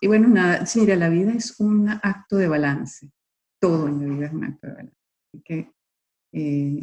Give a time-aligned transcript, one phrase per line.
[0.00, 3.10] y bueno, nada, sí, mira, la vida es un acto de balance.
[3.60, 4.96] Todo en la vida es un acto de balance.
[5.32, 5.72] Así que
[6.32, 6.80] eh,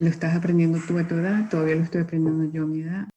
[0.00, 3.08] lo estás aprendiendo tú a tu edad, todavía lo estoy aprendiendo yo a mi edad.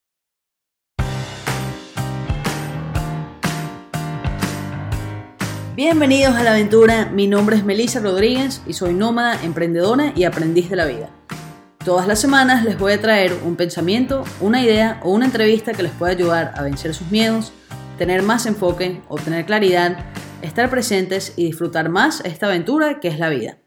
[5.75, 10.69] Bienvenidos a la aventura, mi nombre es Melissa Rodríguez y soy nómada, emprendedora y aprendiz
[10.69, 11.09] de la vida.
[11.85, 15.83] Todas las semanas les voy a traer un pensamiento, una idea o una entrevista que
[15.83, 17.53] les pueda ayudar a vencer sus miedos,
[17.99, 20.05] tener más enfoque, obtener claridad,
[20.41, 23.59] estar presentes y disfrutar más esta aventura que es la vida.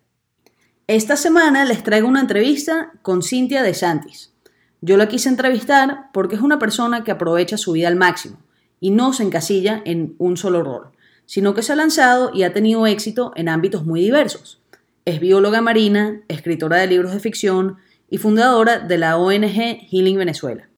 [0.87, 4.33] Esta semana les traigo una entrevista con Cintia de Santis.
[4.81, 8.39] Yo la quise entrevistar porque es una persona que aprovecha su vida al máximo
[8.81, 10.93] y no se encasilla en un solo rol,
[11.27, 14.63] sino que se ha lanzado y ha tenido éxito en ámbitos muy diversos.
[15.05, 17.77] Es bióloga marina, escritora de libros de ficción,
[18.09, 20.69] y fundadora de la ONG Healing Venezuela.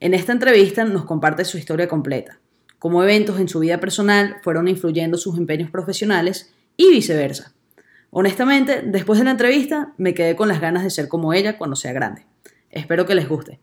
[0.00, 2.40] En esta entrevista nos comparte su historia completa,
[2.82, 7.54] cómo eventos en su vida personal fueron influyendo sus empeños profesionales y viceversa.
[8.10, 11.76] Honestamente, después de la entrevista me quedé con las ganas de ser como ella cuando
[11.76, 12.26] sea grande.
[12.70, 13.60] Espero que les guste.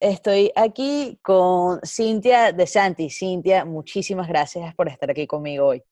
[0.00, 3.08] Estoy aquí con Cintia de Santi.
[3.08, 5.82] Cintia, muchísimas gracias por estar aquí conmigo hoy.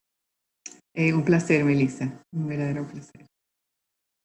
[0.94, 2.12] Eh, un placer, Melissa.
[2.32, 3.24] Un verdadero placer.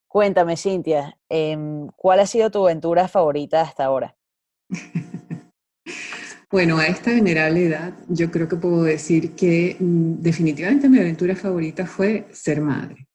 [0.08, 4.16] Cuéntame, Cintia, em, ¿cuál ha sido tu aventura favorita hasta ahora?
[6.50, 11.36] bueno, a esta venerable edad, yo creo que puedo decir que mm, definitivamente mi aventura
[11.36, 13.08] favorita fue ser madre.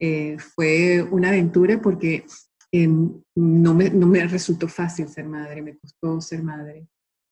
[0.00, 2.24] Eh, fue una aventura porque
[2.70, 6.86] em, no, me, no, me, resultó fácil ser madre, me costó ser madre.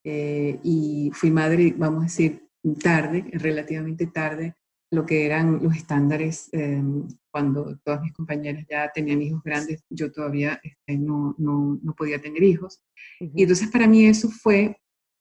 [0.04, 2.48] Eh, y fui madre, vamos a decir,
[2.82, 4.56] tarde, relativamente tarde,
[4.90, 10.10] lo que eran los estándares em, cuando todas mis compañeras ya tenían hijos grandes, yo
[10.10, 12.80] todavía este, no, no, no, podía tener hijos.
[13.20, 14.76] Y entonces para mí eso fue,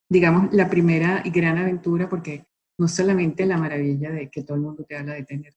[0.09, 2.45] digamos, la primera y gran aventura, porque
[2.77, 5.53] no solamente la maravilla de que todo el mundo te habla de tener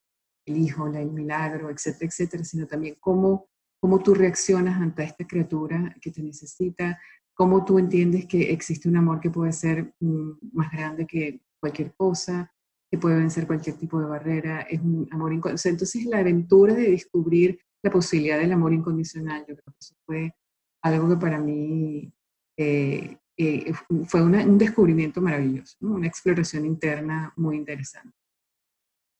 [0.46, 3.48] el hijo, el milagro, etcétera, etcétera, sino también cómo,
[3.80, 6.98] cómo tú reaccionas ante esta criatura que te necesita,
[7.34, 11.94] cómo tú entiendes que existe un amor que puede ser mm, más grande que cualquier
[11.94, 12.50] cosa,
[12.90, 15.74] que puede vencer cualquier tipo de barrera, es un amor incondicional.
[15.74, 20.34] Entonces, la aventura de descubrir la posibilidad del amor incondicional, yo creo que eso fue
[20.82, 22.12] algo que para mí
[22.56, 23.72] eh, eh,
[24.06, 28.16] fue un descubrimiento maravilloso, una exploración interna muy interesante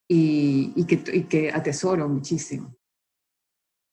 [0.09, 2.75] y, y, que, y, que, atesoro muchísimo.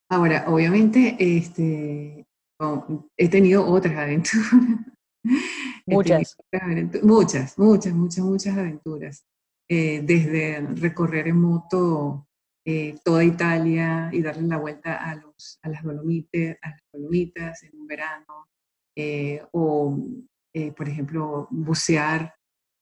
[0.09, 2.25] Ahora, obviamente, este,
[3.17, 4.51] he tenido otras aventuras.
[5.87, 6.35] Muchas.
[7.03, 9.23] muchas, muchas, muchas, muchas aventuras.
[9.69, 12.27] Eh, desde recorrer en moto
[12.65, 17.61] eh, toda Italia y darle la vuelta a, los, a, las, Dolomites, a las Dolomitas
[17.63, 18.47] en un verano,
[18.95, 19.97] eh, o,
[20.77, 22.33] por ejemplo, bucear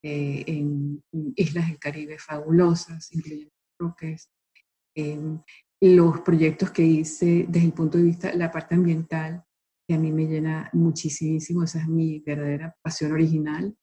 [0.02, 1.02] en,
[1.36, 4.30] islas del Caribe fabulosas, incluyendo Roques.
[4.96, 5.40] Em,
[5.80, 9.44] los proyectos que hice desde el punto de vista, la parte ambiental,
[9.86, 13.76] que a mí me llena muchísimo, esa es mi verdadera pasión original,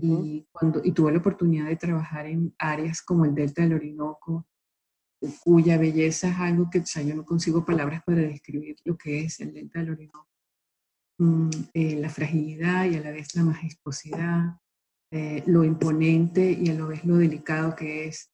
[0.00, 4.46] y, cuando, y tuve la oportunidad de trabajar en áreas como el Delta del Orinoco,
[5.44, 9.20] cuya belleza es algo que o sea, yo no consigo palabras para describir lo que
[9.20, 10.31] es el Delta del Orinoco.
[11.22, 14.56] Mm, eh, la fragilidad y a la vez la majestuosidad,
[15.12, 18.32] eh, lo imponente y a la vez lo delicado que es.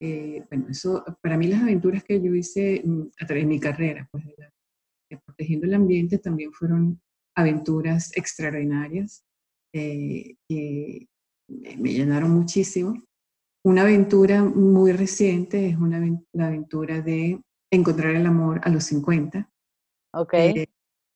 [0.00, 3.58] Eh, bueno, eso, para mí las aventuras que yo hice mm, a través de mi
[3.58, 4.24] carrera, pues
[5.24, 7.00] protegiendo el ambiente, también fueron
[7.34, 9.24] aventuras extraordinarias
[9.72, 11.08] que
[11.48, 12.94] me llenaron muchísimo.
[13.64, 15.98] Una aventura muy reciente es una,
[16.32, 17.40] la aventura de
[17.72, 19.50] encontrar el amor a los 50.
[20.14, 20.34] Ok.
[20.34, 20.68] Eh,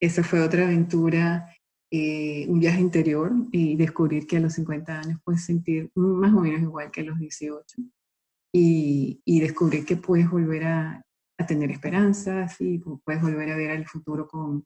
[0.03, 1.49] esa fue otra aventura,
[1.91, 6.41] eh, un viaje interior y descubrir que a los 50 años puedes sentir más o
[6.41, 7.83] menos igual que a los 18.
[8.55, 11.03] Y, descubrir que puedes volver a,
[11.49, 14.65] tener esperanzas y puedes volver a ver el futuro con,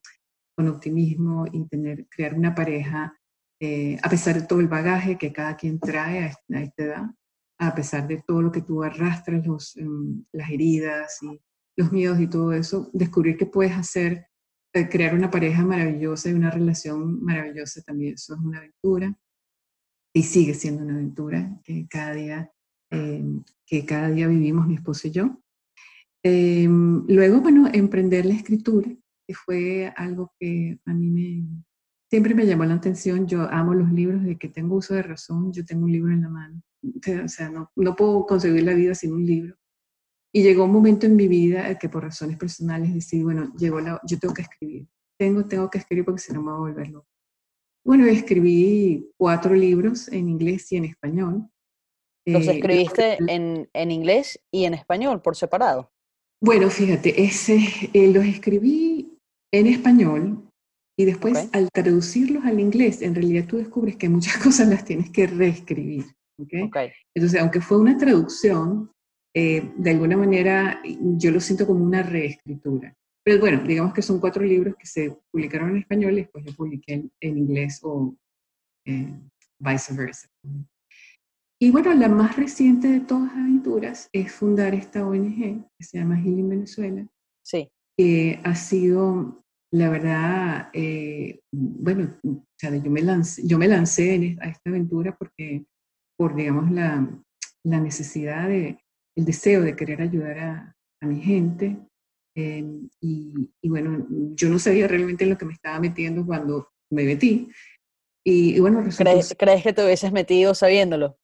[0.55, 3.15] con optimismo y tener, crear una pareja
[3.59, 7.05] eh, a pesar de todo el bagaje que cada quien trae a, esta edad,
[7.59, 9.47] a pesar de todo lo que tú arrastras,
[9.77, 11.41] em, las heridas y
[11.77, 14.27] los miedos y todo eso, descubrir que puedes hacer,
[14.85, 19.17] crear una pareja maravillosa y una relación maravillosa también, eso es una aventura
[20.15, 22.51] y sigue siendo una aventura que cada día,
[22.91, 25.43] em, que cada día vivimos mi esposo y yo.
[26.23, 28.89] Em, luego, bueno, emprender la escritura,
[29.27, 31.45] que fue algo que a mí me,
[32.11, 35.53] siempre me llamó la atención, yo amo los libros, de que tengo uso de razón,
[35.53, 36.63] yo tengo un libro en la mano,
[37.25, 39.57] o sea, no, no puedo concebir la vida sin un libro.
[40.33, 44.01] Y llegó un momento en mi vida que por razones personales decidí, bueno, llegó la,
[44.07, 44.87] yo tengo que escribir,
[45.19, 47.09] tengo, tengo que escribir porque si no me voy a volver loco.
[47.85, 51.49] Bueno, escribí cuatro libros en inglés y en español.
[52.27, 55.93] ¿Los eh, escribiste en, en, inglés y en español por separado?
[56.43, 57.59] Bueno, fíjate, ese,
[57.93, 59.17] eh, los escribí
[59.53, 60.51] en español
[60.99, 65.11] y después al traducirlos al inglés, en realidad tú descubres que muchas cosas las tienes
[65.11, 66.07] que reescribir.
[66.39, 66.93] ¿okay?
[67.15, 68.91] Entonces, aunque fue una traducción,
[69.39, 72.97] eh, de alguna manera yo lo siento como una reescritura.
[73.23, 76.55] Pero bueno, digamos que son cuatro libros que se publicaron en español y después yo
[76.55, 78.17] publiqué en, inglés o
[78.87, 79.13] eh,
[79.59, 80.31] viceversa.
[81.61, 85.99] Y bueno, la más reciente de todas las aventuras es fundar esta ONG que se
[85.99, 87.07] llama Healing Venezuela.
[87.45, 87.69] Sí.
[87.95, 94.39] Que ha sido, la verdad, eh, bueno, o sea, yo me lancé, yo me lancé
[94.41, 95.67] a esta aventura porque,
[96.17, 97.07] por, digamos, la,
[97.65, 98.79] la necesidad de,
[99.17, 101.77] el deseo de querer ayudar a, a mi gente.
[102.37, 102.65] Eh,
[103.01, 107.05] y, y, bueno, yo no sabía realmente en lo que me estaba metiendo cuando me
[107.05, 107.49] metí.
[108.25, 111.17] Y, bueno, ¿Crees, ¿Crees que te hubieses metido sabiéndolo?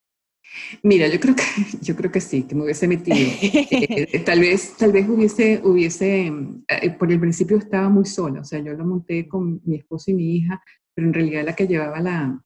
[0.81, 1.43] Mira, yo creo que,
[1.81, 3.17] yo creo que sí, que me hubiese metido.
[3.17, 6.31] Eh, eh, tal vez, tal vez hubiese, hubiese,
[6.67, 10.11] eh, por el principio estaba muy sola, o sea, yo lo monté con mi esposo
[10.11, 10.61] y mi hija,
[10.93, 12.41] pero en realidad la que llevaba la,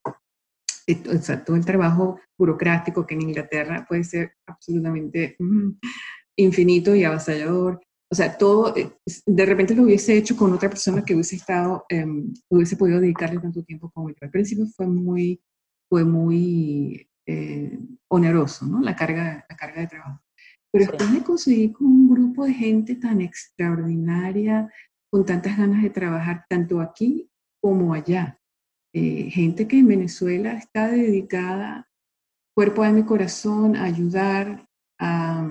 [0.88, 5.72] o sea, todo el trabajo burocrático que en Inglaterra puede ser absolutamente mm,
[6.38, 7.82] infinito y avasallador.
[8.10, 12.34] O sea, todo, de repente lo hubiese hecho con otra persona que hubiese estado, em,
[12.50, 14.16] hubiese podido dedicarle tanto tiempo como yo.
[14.22, 15.42] Al principio fue muy,
[15.90, 17.78] fue muy eh,
[18.10, 18.80] oneroso, ¿no?
[18.80, 20.22] La carga, la carga de trabajo.
[20.72, 24.72] Pero después me conseguí con un grupo de gente tan extraordinaria,
[25.10, 27.30] con tantas ganas de trabajar, tanto aquí
[27.62, 28.37] como allá.
[29.00, 31.88] Eh, gente que en Venezuela está dedicada,
[32.56, 34.68] cuerpo, a mi corazón, a ayudar,
[35.00, 35.48] a,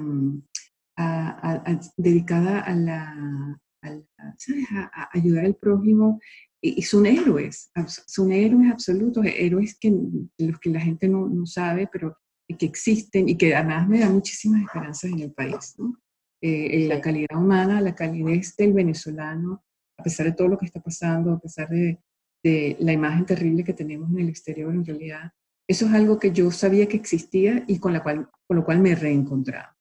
[1.96, 6.19] dedicada a, la, a, ayudar al prójimo
[6.60, 7.70] y, son héroes,
[8.08, 9.96] son héroes absolutos, héroes que
[10.38, 12.16] los que la gente no, no, sabe, pero
[12.58, 15.76] que existen y que además me dan muchísimas esperanzas en el país.
[15.78, 15.96] ¿no?
[16.42, 19.62] Eh, la calidad humana, la calidez del venezolano,
[19.96, 22.00] a pesar de todo lo que está pasando, a pesar de,
[22.46, 25.32] de la imagen terrible que tenemos en el exterior, en realidad,
[25.69, 28.78] eso es algo que yo sabía que existía y con, la cual, con lo cual
[28.78, 29.75] me he reencontrado.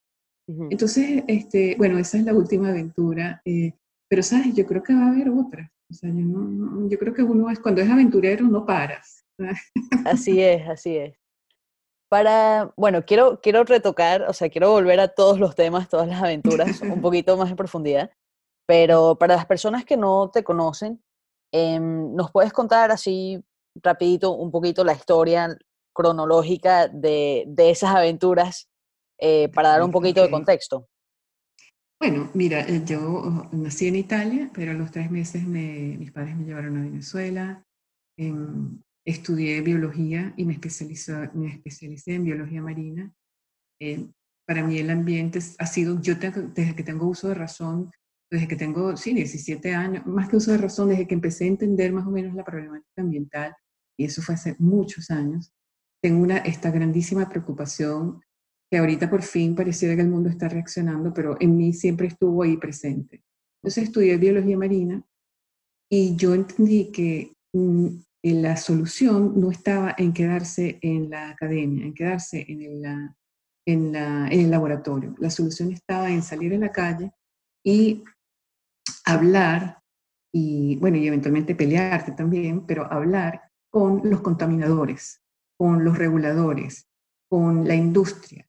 [0.47, 3.73] Entonces, este, bueno, esa es la última aventura, eh,
[4.07, 5.71] pero sabes, yo creo que va a haber otras.
[5.89, 9.25] O sea, yo, no, yo creo que uno es, cuando es aventurero no paras.
[10.05, 11.15] Así es, así es.
[12.09, 16.21] Para, bueno, quiero, quiero retocar, o sea, quiero volver a todos los temas, todas las
[16.21, 18.11] aventuras, un poquito más en profundidad,
[18.67, 21.01] pero para las personas que no te conocen,
[21.55, 23.41] em, ¿nos puedes contar así
[23.81, 25.57] rapidito un poquito la historia
[25.93, 28.69] cronológica de, de esas aventuras
[29.17, 30.89] eh, para dar un poquito de contexto?
[31.97, 36.43] Bueno, mira, eh, yo nací en Italia, pero a los tres meses mis padres me
[36.43, 37.65] llevaron a Venezuela.
[38.17, 43.13] Em, estudié biología y me, especializé, me especialicé en biología marina.
[43.79, 44.07] Eh,
[44.45, 47.91] para mí el ambiente ha sido, yo desde que tengo uso de razón,
[48.31, 51.47] desde que tengo, sí, 17 años, más que uso de razón, desde que empecé a
[51.47, 53.55] entender más o menos la problemática ambiental,
[53.97, 55.53] y eso fue hace muchos años,
[56.01, 58.21] tengo una, esta grandísima preocupación
[58.69, 62.43] que ahorita por fin pareciera que el mundo está reaccionando, pero en mí siempre estuvo
[62.43, 63.23] ahí presente.
[63.61, 65.03] Entonces estudié biología marina
[65.89, 67.87] y yo entendí que mm,
[68.23, 72.85] la solución no estaba en quedarse en la academia, en quedarse en el,
[73.65, 75.15] en, la, en el laboratorio.
[75.19, 77.11] La solución estaba en salir a la calle
[77.63, 78.03] y
[79.05, 79.79] hablar
[80.33, 85.21] y, bueno, y eventualmente pelearte también, pero hablar con los contaminadores,
[85.57, 86.87] con los reguladores,
[87.29, 88.47] con la industria,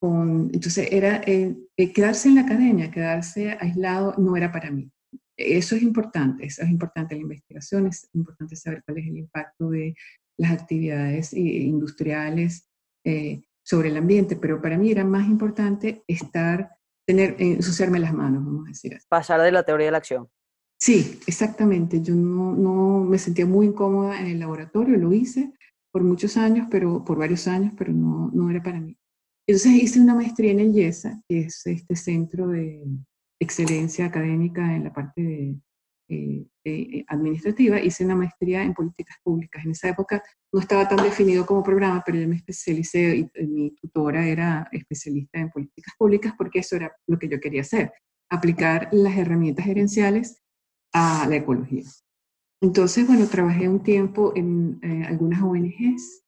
[0.00, 4.90] entonces, era eh, eh, quedarse en la academia, quedarse aislado, no era para mí.
[5.36, 9.70] Eso es importante, eso es importante la investigación, es importante saber cuál es el impacto
[9.70, 9.94] de
[10.36, 12.64] las actividades eh, industriales
[13.62, 16.68] sobre el ambiente, pero para mí era más importante estar,
[17.08, 19.06] tener, ensuciarme las manos, vamos a decir así.
[19.08, 20.28] Pasar de la teoría de la acción.
[20.78, 22.02] Sí, exactamente.
[22.02, 25.54] Yo no, no me sentía muy incómoda en el laboratorio, lo hice
[25.90, 28.94] por muchos años, pero por varios años, pero no, no era para mí.
[29.46, 32.84] Entonces hice una maestría en el IESA, que es este centro de
[33.40, 35.56] excelencia académica en la parte
[36.08, 37.80] eh, de, administrativa.
[37.80, 39.64] Hice una maestría en políticas públicas.
[39.64, 40.22] En esa época
[40.52, 44.68] no estaba tan definido como programa, pero yo me especialicé y eh, mi tutora era
[44.72, 47.92] especialista en políticas públicas porque eso era lo que yo quería hacer,
[48.30, 50.42] aplicar las herramientas gerenciales
[50.92, 51.84] a la ecología.
[52.60, 56.24] Entonces, bueno, trabajé un tiempo en eh, algunas ONGs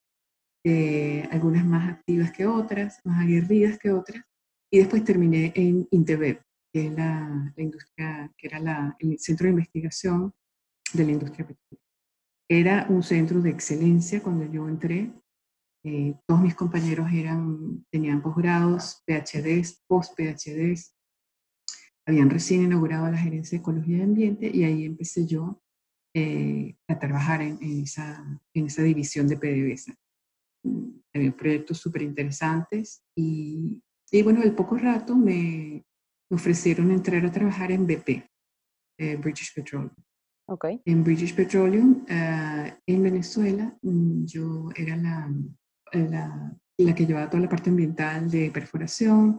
[0.63, 4.23] eh, algunas más activas que otras, más aguerridas que otras,
[4.71, 9.51] y después terminé en Interweb, que, es la, industria, que era la, el centro de
[9.51, 10.33] investigación
[10.93, 11.87] de la industria petrolera.
[12.49, 15.13] Era un centro de excelencia cuando yo entré.
[15.85, 20.95] Eh, todos mis compañeros eran, tenían posgrados, PhDs, post-PhDs.
[22.07, 25.63] Habían recién inaugurado la gerencia de ecología y ambiente y ahí empecé yo
[26.13, 29.95] eh, a trabajar en, esa, en esa división de PDVSA.
[30.65, 35.85] Mm, había proyectos súper interesantes y, y, bueno, al poco rato me,
[36.31, 38.25] me, ofrecieron entrar a trabajar en BP,
[38.99, 39.95] eh, British Petroleum.
[40.47, 40.81] Okay.
[40.85, 45.33] En British Petroleum, uh, en Venezuela, mm, yo era la,
[45.93, 49.39] la, la, que llevaba toda la parte ambiental de perforación.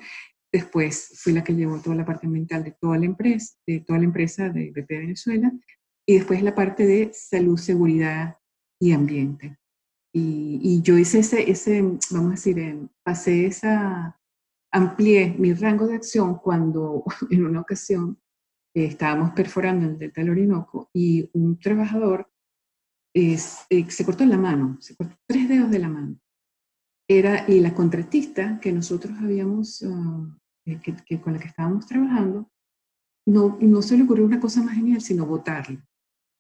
[0.54, 4.00] Después fui la que llevó toda la parte ambiental de toda la empresa, de toda
[4.00, 5.52] la empresa de BP Venezuela.
[6.08, 8.38] Y después la parte de salud, seguridad
[8.80, 9.58] y ambiente.
[10.14, 14.18] Y, y yo hice ese, ese, vamos a decir, em, pasé esa,
[14.72, 18.20] amplié mi rango de acción cuando en una ocasión
[18.74, 22.32] eh, estábamos perforando el delta del Orinoco y un trabajador
[23.14, 26.18] eh, se cortó la mano, se cortó tres dedos de la mano.
[27.10, 32.50] Era, y la contratista que nosotros habíamos, uh, que, que, con la que estábamos trabajando,
[33.28, 35.82] no, no se le ocurrió una cosa más genial, sino votarlo.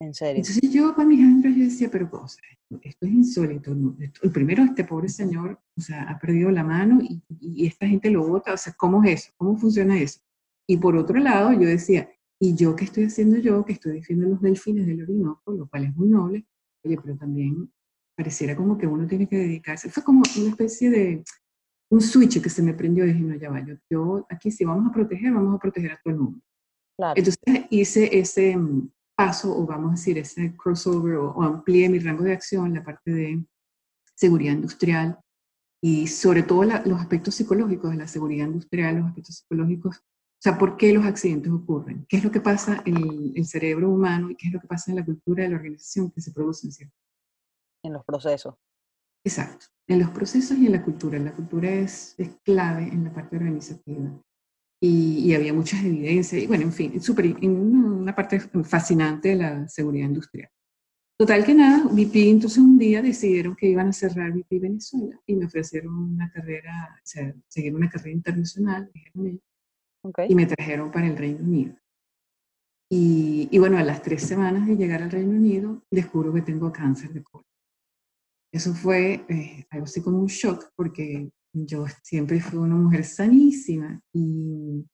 [0.01, 0.37] ¿En serio?
[0.37, 2.39] Entonces yo para mis adentros yo decía, pero cosa,
[2.81, 3.75] esto, es insólito.
[3.75, 3.95] ¿no?
[3.99, 8.09] el primero, este pobre señor, o sea, ha perdido la mano y, y, esta gente
[8.09, 9.33] lo vota, o sea, ¿cómo es eso?
[9.37, 10.19] ¿Cómo funciona eso?
[10.67, 13.63] Y por otro lado, yo decía, ¿y yo qué estoy haciendo yo?
[13.63, 16.47] Que estoy defendiendo los delfines del Orinoco, lo cual es muy noble,
[16.83, 17.71] oye, pero también
[18.17, 19.91] pareciera como que uno tiene que dedicarse.
[19.91, 21.23] Fue como una especie de
[21.91, 24.65] un switch que se me prendió y dije, no, ya va, yo, yo aquí si
[24.65, 26.39] vamos a proteger, vamos a proteger a todo el mundo.
[26.97, 27.13] Claro.
[27.15, 28.57] Entonces hice ese
[29.21, 32.83] paso, o vamos a decir, ese crossover, o, o amplié mi rango de acción la
[32.83, 33.45] parte de
[34.15, 35.19] seguridad industrial
[35.83, 40.41] y sobre todo la, los aspectos psicológicos de la seguridad industrial, los aspectos psicológicos, o
[40.43, 42.05] sea, ¿por qué los accidentes ocurren?
[42.09, 44.67] ¿Qué es lo que pasa en el, el cerebro humano y qué es lo que
[44.67, 46.71] pasa en la cultura de la organización que se producen?
[46.71, 46.95] ¿cierto?
[47.83, 48.55] En los procesos.
[49.23, 51.19] Exacto, en los procesos y en la cultura.
[51.19, 54.19] La cultura es, es clave en la parte organizativa
[54.83, 59.67] y, y, había muchas evidencias, y bueno, en fin, super, una parte fascinante de la
[59.69, 60.49] seguridad industrial.
[61.21, 65.35] Total que nada, BP entonces un día decidieron que iban a cerrar BP Venezuela y
[65.35, 68.91] me ofrecieron una carrera, o sea, seguir una carrera internacional,
[70.01, 70.25] okay.
[70.27, 71.75] y me trajeron para el Reino Unido.
[72.89, 76.71] Y, y, bueno, a las tres semanas de llegar al Reino Unido, descubro que tengo
[76.71, 77.45] cáncer de colon.
[78.51, 84.01] Eso fue eh, algo así como un shock, porque yo siempre fui una mujer sanísima
[84.13, 84.85] y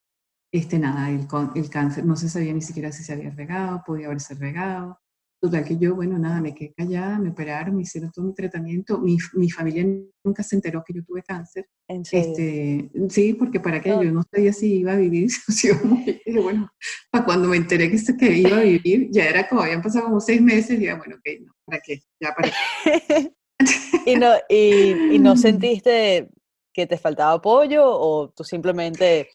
[0.51, 4.07] este nada, el, el cáncer no se sabía ni siquiera si se había regado, podía
[4.07, 4.99] haberse regado.
[5.39, 8.97] Total que yo, bueno, nada, me quedé callada, me operaron, me hicieron todo mi tratamiento.
[8.97, 9.85] Mi, mi familia
[10.23, 11.67] nunca se enteró que yo tuve cáncer.
[11.87, 12.31] ¿En serio?
[12.31, 15.83] Este, sí, porque para qué, yo no sabía si iba a vivir, si iba a
[15.83, 16.21] morir.
[16.25, 16.71] Y bueno,
[17.11, 20.19] para cuando me enteré que, que iba a vivir, ya era como, habían pasado como
[20.19, 22.01] seis meses, y ya, bueno, ok, no, ¿para qué?
[22.19, 23.31] Ya, ¿para qué?
[24.07, 26.29] ¿Y, no, y, ¿Y no sentiste
[26.77, 29.29] que te faltaba apoyo o tú simplemente,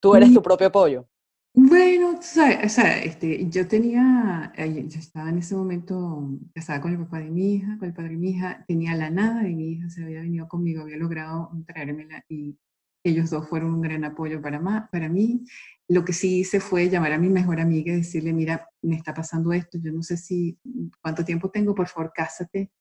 [0.00, 1.06] tú eres tu propio apoyo?
[1.54, 6.98] Bueno, sabes, o sea, este, yo tenía, yo estaba en ese momento, estaba con el
[6.98, 9.74] papá de mi hija, con el padre de mi hija, tenía la nada de mi
[9.74, 12.58] hija, se había venido conmigo, había logrado traérmela y
[13.04, 15.44] ellos dos fueron un gran apoyo para, ma, para mí.
[15.88, 19.14] Lo que sí hice fue llamar a mi mejor amiga y decirle, mira, me está
[19.14, 20.58] pasando esto, yo no sé si,
[21.00, 22.72] cuánto tiempo tengo, por favor, cásate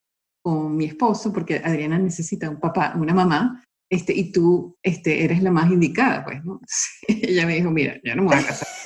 [0.42, 5.44] con mi esposo, porque Adriana necesita un papá, una mamá, este, y tú este, eres
[5.44, 6.62] la más indicada, pues, ¿no?
[7.08, 8.68] Entonces, ella me dijo, mira, yo no me voy a casar.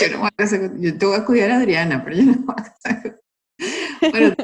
[0.00, 2.24] yo no me voy a casar, yo te voy a cuidar a Adriana, pero yo
[2.24, 3.20] no me voy a casar.
[4.10, 4.36] Bueno,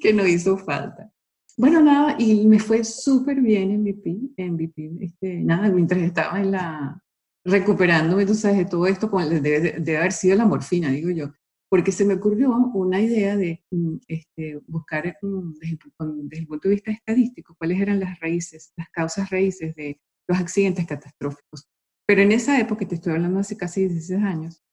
[0.00, 1.10] que no hizo falta.
[1.56, 6.40] Bueno, nada, y me fue súper bien en BP, en BP, este, nada, mientras estaba
[6.40, 7.02] en la,
[7.44, 11.32] recuperándome, tú sabes, de todo esto, debe, debe haber sido la morfina, digo yo
[11.70, 16.68] porque se me ocurrió una idea de mm, este, buscar mm, desde, desde, el punto
[16.68, 21.68] de vista estadístico cuáles eran las raíces, las causas raíces de los accidentes catastróficos.
[22.06, 24.64] Pero en esa época, te estoy hablando hace casi 16 años,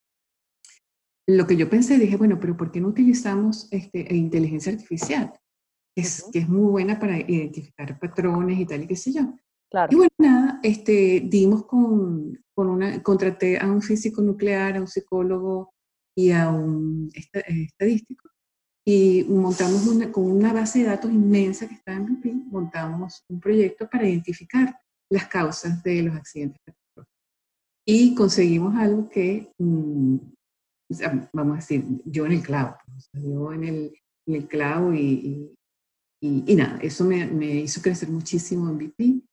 [1.30, 5.34] lo que yo pensé, dije, bueno, pero ¿por qué no utilizamos este, inteligencia artificial?
[5.96, 6.32] Es, uh -huh.
[6.32, 9.34] Que es muy buena para identificar patrones y tal y qué sé yo.
[9.70, 9.90] Claro.
[9.92, 14.88] Y bueno, nada, este, dimos con, con una, contraté a un físico nuclear, a un
[14.88, 15.74] psicólogo,
[16.18, 18.30] y a un estadístico.
[18.84, 23.40] Y montamos una, con una base de datos inmensa que está en BP, montamos un
[23.40, 24.80] proyecto para identificar
[25.12, 26.60] las causas de los accidentes.
[27.86, 30.18] Y conseguimos algo que, mmm,
[31.34, 33.94] vamos a decir, yo en el clavo, sea, yo en el,
[34.26, 35.56] en el clavo y, y,
[36.20, 39.24] y, y nada, eso me, me, hizo crecer muchísimo en BP.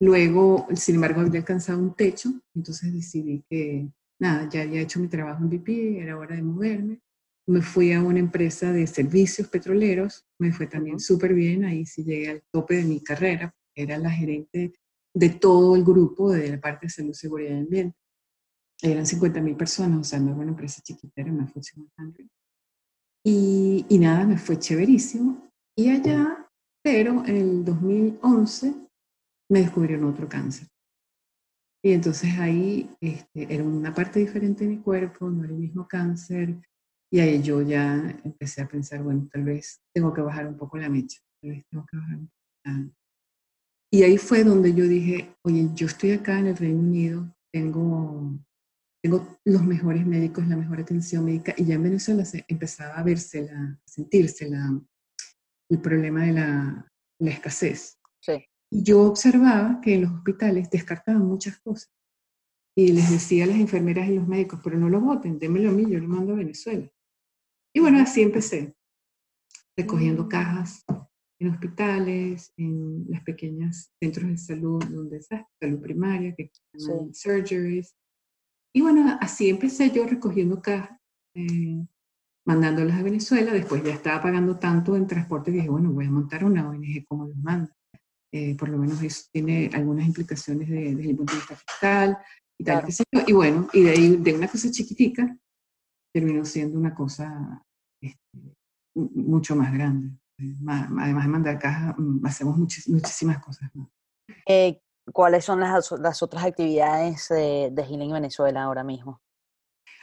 [0.00, 5.08] Luego, sin embargo, había alcanzado un techo, entonces decidí que nada, ya había hecho mi
[5.08, 7.00] trabajo en BP, era hora de moverme.
[7.48, 12.04] Me fui a una empresa de servicios petroleros, me fue también súper bien, ahí sí
[12.04, 14.72] llegué al tope de mi carrera, era la gerente
[15.14, 17.96] de todo el grupo de la parte de salud, seguridad y ambiente.
[18.82, 21.90] Eran 50 mil personas, o sea, no era una empresa chiquita, era una 100.
[23.24, 25.50] Y, y nada, me fue chéverísimo.
[25.74, 26.48] Y allá,
[26.82, 28.74] pero en el 2011
[29.50, 30.68] me descubrieron otro cáncer.
[31.86, 35.86] Y entonces ahí este, era una parte diferente de mi cuerpo, no era el mismo
[35.86, 36.60] cáncer.
[37.12, 40.78] Y ahí yo ya empecé a pensar, bueno, tal vez tengo que bajar un poco
[40.78, 42.90] la mecha, tal vez tengo que bajar
[43.92, 48.36] Y ahí fue donde yo dije, oye, yo estoy acá en el Reino Unido, tengo,
[49.00, 53.04] tengo los mejores médicos, la mejor atención médica, y ya en Venezuela se empezaba a
[53.04, 54.76] verse, la, a sentirse la,
[55.70, 57.95] el problema de la, la escasez.
[58.70, 61.92] Sí yo observaba que en los hospitales descartaban muchas cosas.
[62.76, 65.72] Y les decía a las enfermeras y los médicos, pero no lo voten, démelo a
[65.72, 66.90] mí, yo lo mando a Venezuela.
[67.74, 68.76] Y bueno, así empecé,
[69.76, 70.28] recogiendo mm.
[70.28, 70.84] cajas
[71.38, 77.94] en hospitales, en las pequeñas centros de salud, donde está salud primaria, que llaman surgeries.
[78.74, 80.98] Y bueno, así empecé yo recogiendo cajas,
[81.34, 81.84] eh,
[82.46, 83.52] mandándolas a Venezuela.
[83.52, 87.26] Después ya estaba pagando tanto en transporte, dije, bueno, voy a montar una ONG como
[87.26, 87.74] los manda.
[88.32, 92.18] Eh, por lo menos eso tiene algunas implicaciones de, desde el punto de vista fiscal
[92.58, 92.84] y tal,
[93.26, 95.36] Y bueno, y de ahí, de una cosa chiquitica,
[96.12, 97.62] terminó siendo una cosa
[98.02, 98.56] este,
[98.94, 100.10] mucho más grande.
[100.66, 103.70] además de mandar cajas, mm, hacemos muchísimas cosas
[104.48, 104.80] eh,
[105.12, 109.20] ¿Cuáles son las, las otras actividades de, de Healing Venezuela ahora mismo?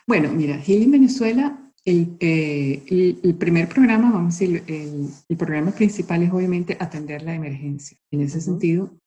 [0.08, 5.72] Bueno, mira, Healing Venezuela eh, el, el, primer programa, vamos a decir, el, el, programa
[5.72, 7.98] principal es obviamente atender la emergencia.
[8.10, 8.98] En ese sentido,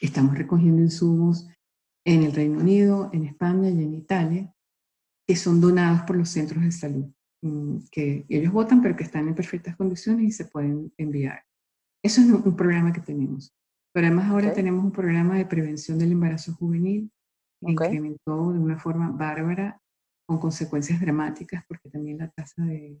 [0.00, 1.48] estamos recogiendo insumos
[2.06, 4.54] en el Reino Unido, en España y en Italia,
[5.26, 7.06] que son donados por los centros de salud,
[7.42, 11.42] mm, que ellos votan, pero que están en perfectas condiciones y se pueden enviar.
[12.04, 13.52] Eso es un, programa que tenemos.
[13.92, 17.10] Pero además ahora tenemos un programa de prevención del embarazo juvenil
[17.64, 19.80] que incrementó de una forma bárbara
[20.26, 23.00] con consecuencias dramáticas porque también la tasa de,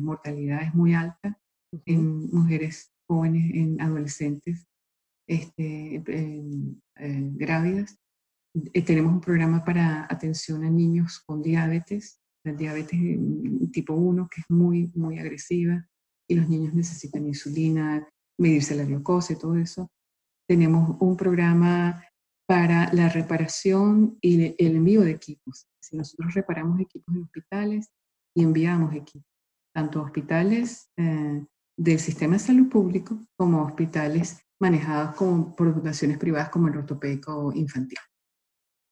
[0.00, 1.38] mortalidad es muy alta
[1.84, 4.66] en mujeres jóvenes, en adolescentes
[5.26, 6.02] este,
[6.96, 7.98] grávidas.
[8.72, 12.98] Eh, tenemos un programa para atención a niños con diabetes, la diabetes
[13.72, 15.86] tipo 1, que es muy, muy agresiva,
[16.26, 19.90] y los niños necesitan insulina, medirse la glucosa y todo eso.
[20.48, 22.02] Tenemos un programa
[22.46, 25.67] para la reparación y el envío de equipos.
[25.80, 27.90] Si nosotros reparamos equipos en hospitales
[28.34, 29.28] y enviamos equipos,
[29.74, 31.44] tanto hospitales eh,
[31.76, 37.52] del sistema de salud público como hospitales manejados con, por fundaciones privadas como el ortopédico
[37.54, 37.98] infantil.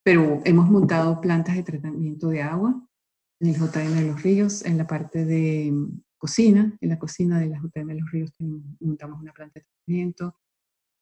[0.04, 2.80] Pero hemos montado plantas de tratamiento de agua
[3.40, 7.40] en el JM de los Ríos, en la parte de mm, cocina, en la cocina
[7.40, 8.32] de la JM de los Ríos
[8.80, 10.36] montamos una planta de tratamiento,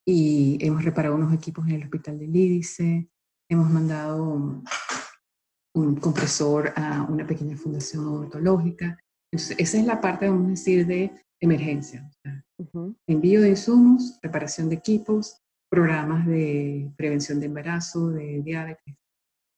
[0.07, 3.11] y hemos reparado unos equipos en el hospital de Lídice,
[3.49, 4.62] hemos mandado
[5.74, 8.98] un compresor a una pequeña fundación odontológica.
[9.32, 12.08] Entonces, esa es la parte, vamos a decir, de emergencia.
[13.06, 18.94] Envío de insumos, reparación de equipos, programas de prevención de embarazo, de diabetes.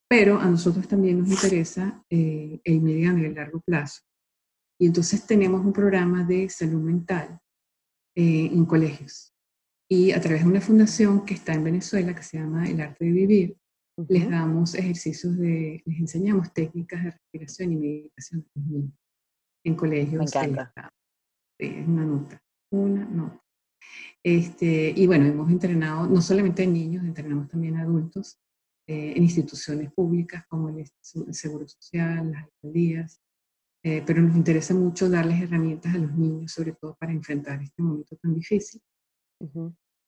[0.09, 4.03] Pero a nosotros también nos interesa eh, el mediano y el largo plazo.
[4.79, 7.39] Y entonces tenemos un programa de salud mental
[8.15, 9.35] eh, en colegios
[9.89, 13.05] y a través de una fundación que está en Venezuela, que se llama El Arte
[13.05, 13.57] de Vivir,
[14.09, 18.47] les damos ejercicios de, les enseñamos técnicas de respiración y meditación
[19.65, 20.35] en colegios.
[20.35, 20.93] Me encanta.
[21.59, 23.43] es una nota, una nota.
[24.23, 28.39] Este, y bueno, hemos entrenado no solamente niños, entrenamos también adultos
[28.89, 33.21] eh, en instituciones públicas como el, Seguro Social, las alcaldías,
[33.85, 37.83] eh, pero nos interesa mucho darles herramientas a los niños, sobre todo para enfrentar este
[37.83, 38.83] momento tan difícil.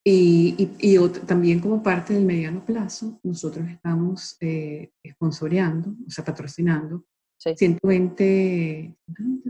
[0.05, 7.05] Y, y, también como parte del mediano plazo, nosotros estamos eh, sponsoreando, o sea, patrocinando
[7.39, 8.97] 120,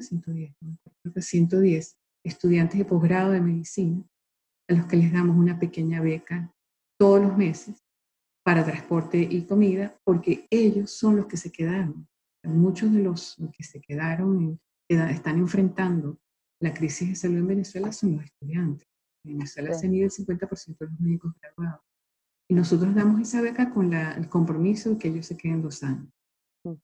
[0.00, 0.54] 110,
[1.20, 4.04] 110 estudiantes de posgrado de medicina
[4.68, 6.52] a los que les damos una pequeña beca
[6.98, 7.82] todos los meses
[8.44, 12.08] para transporte y comida, porque ellos son los que se quedaron.
[12.44, 14.58] Muchos de los que se quedaron
[14.88, 16.18] están enfrentando
[16.60, 18.88] la crisis de salud en Venezuela son los estudiantes.
[19.28, 21.82] En Venezuela se mide el 50% de los médicos graduados.
[22.50, 25.82] Y nosotros damos esa beca con la, el compromiso de que ellos se queden dos
[25.82, 26.08] años.
[26.64, 26.74] Mm.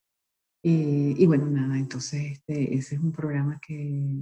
[0.63, 4.21] y bueno, nada, entonces este, ese es un programa que,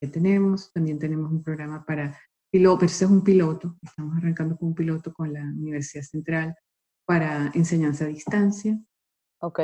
[0.00, 0.72] que tenemos.
[0.72, 2.18] También tenemos un programa para
[2.50, 3.76] piloto, pero ese es un piloto.
[3.82, 6.54] Estamos arrancando con un piloto con la Universidad Central
[7.06, 8.78] para enseñanza a distancia.
[9.40, 9.60] Ok.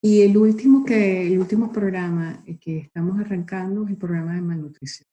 [0.00, 5.08] Y el último, que, el último programa que estamos arrancando es el programa de malnutrición.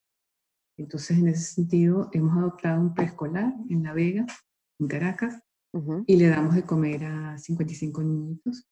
[0.77, 4.25] Entonces, en ese sentido, hemos adoptado un preescolar en La Vega,
[4.79, 5.41] en Caracas,
[6.07, 8.65] y le damos de comer a 55 niñitos,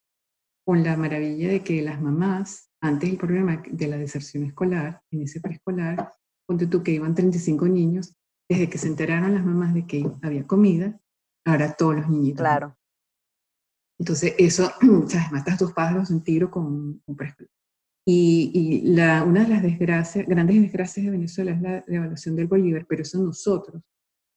[0.66, 5.24] con la maravilla de que las mamás, antes del programa de la deserción escolar, en
[5.24, 6.14] ese preescolar,
[6.48, 8.16] ponte tú que iban 35 niños,
[8.50, 10.98] desde que se enteraron las mamás de que había comida,
[11.46, 12.40] ahora todos los niñitos.
[12.40, 12.78] Claro.
[14.00, 14.72] Entonces, eso,
[15.08, 15.32] ¿sabes?
[15.32, 17.52] Matas tus pájaros en tiro con un preescolar.
[18.06, 22.48] Y, y la, una de las desgracias, grandes desgracias de Venezuela es la devaluación del
[22.48, 23.82] bolívar, pero eso nosotros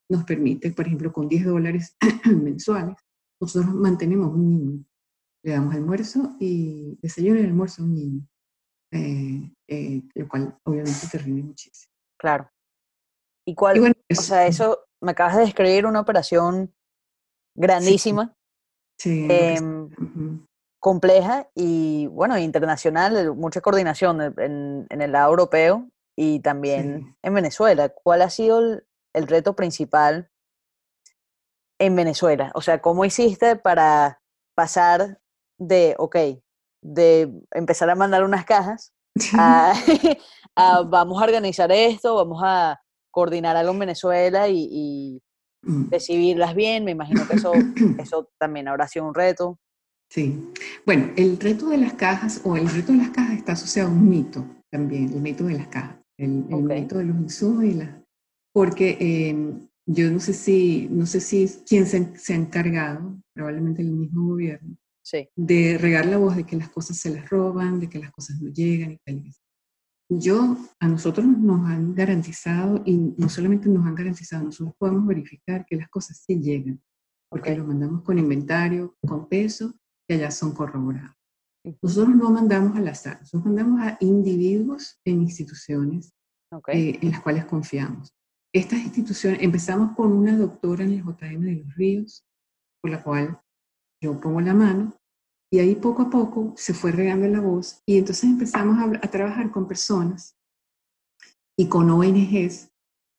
[0.09, 2.96] nos permite, por ejemplo, con 10 dólares mensuales,
[3.40, 4.85] nosotros mantenemos un niño.
[5.44, 8.29] Le damos almuerzo y desayuno y almuerzo a un niño,
[8.92, 11.92] eh, eh, lo cual obviamente te rinde muchísimo.
[12.18, 12.50] Claro.
[13.46, 13.94] ¿Y cuál?
[14.11, 16.74] o sea, eso, me acabas de describir una operación
[17.55, 18.37] grandísima.
[18.98, 19.29] Sí.
[19.31, 19.88] Em,
[20.87, 27.88] compleja y, bueno, internacional, mucha coordinación en, en el lado europeo y también en Venezuela.
[27.88, 30.31] ¿Cuál ha sido el, el reto principal
[31.81, 32.53] en Venezuela?
[32.55, 34.22] O sea, ¿cómo hiciste para
[34.55, 35.18] pasar
[35.59, 36.16] de, ok,
[36.83, 38.94] de empezar a mandar unas cajas
[39.37, 39.72] a,
[40.87, 45.20] vamos a organizar esto, vamos a coordinar algo en Venezuela y,
[45.62, 45.90] mm.
[45.90, 46.85] recibirlas bien?
[46.85, 47.53] Me imagino que eso,
[47.99, 49.59] eso también habrá sido un reto.
[50.11, 50.53] Sí.
[50.85, 53.92] Bueno, el reto de las cajas o el reto de las cajas está asociado a
[53.92, 57.90] un mito también, el mito de las cajas, el, mito de los insumos y las
[58.57, 63.92] porque em, yo no sé si, no sé si quién se, ha encargado, probablemente el
[63.92, 64.79] mismo gobierno,
[65.37, 68.40] de regar la voz de que las cosas se las roban, de que las cosas
[68.40, 69.23] no llegan y tal.
[70.09, 75.66] Yo, a nosotros nos han garantizado, y no solamente nos han garantizado, nosotros podemos verificar
[75.66, 76.81] que las cosas sí llegan,
[77.29, 79.75] porque lo mandamos con inventario, con peso,
[80.09, 81.16] y allá son corroborados.
[81.83, 86.14] Nosotros no mandamos al azar, nosotros mandamos a individuos en instituciones
[86.69, 88.14] eh, en las cuales confiamos.
[88.53, 92.25] Estas instituciones, empezamos con una doctora en el JM de los Ríos,
[92.81, 93.40] por la cual
[94.01, 94.97] yo pongo la mano,
[95.53, 99.51] y ahí poco a poco se fue regando la voz, y entonces empezamos a, trabajar
[99.51, 100.37] con personas
[101.59, 102.71] y con ONGs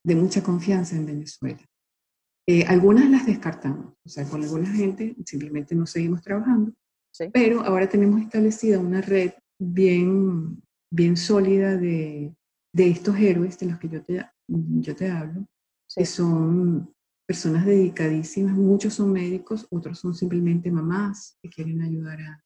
[0.05, 1.63] de mucha confianza en Venezuela.
[2.49, 6.73] Eh, algunas las descartamos, o sea, con alguna gente simplemente no seguimos trabajando,
[7.33, 12.33] pero ahora tenemos establecida una red bien, bien sólida de,
[12.73, 15.45] de estos héroes de los que yo te yo te hablo,
[15.93, 16.93] que son
[17.27, 22.43] personas dedicadísimas, muchos son médicos, otros son simplemente mamás que quieren ayudar a,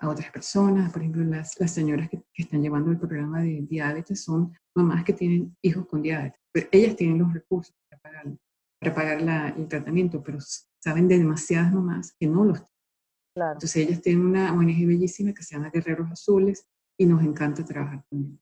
[0.00, 4.22] a, otras personas, por ejemplo, las, las señoras que, están llevando el programa de diabetes
[4.22, 8.36] son mamás que tienen hijos con diabetes, pero ellas tienen los recursos para pagar,
[8.92, 10.38] para pagar la, el tratamiento, pero
[10.82, 13.52] saben de demasiadas mamás que no los tienen.
[13.52, 18.04] Entonces ellas tienen una ONG bellísima que se llama Guerreros Azules y nos encanta trabajar
[18.08, 18.40] con ellos.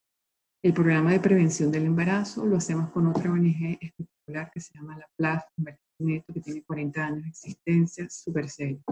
[0.63, 4.99] El programa de prevención del embarazo lo hacemos con otra ONG espectacular que se llama
[4.99, 8.83] la PLAF, que tiene 40 años de existencia, súper serio.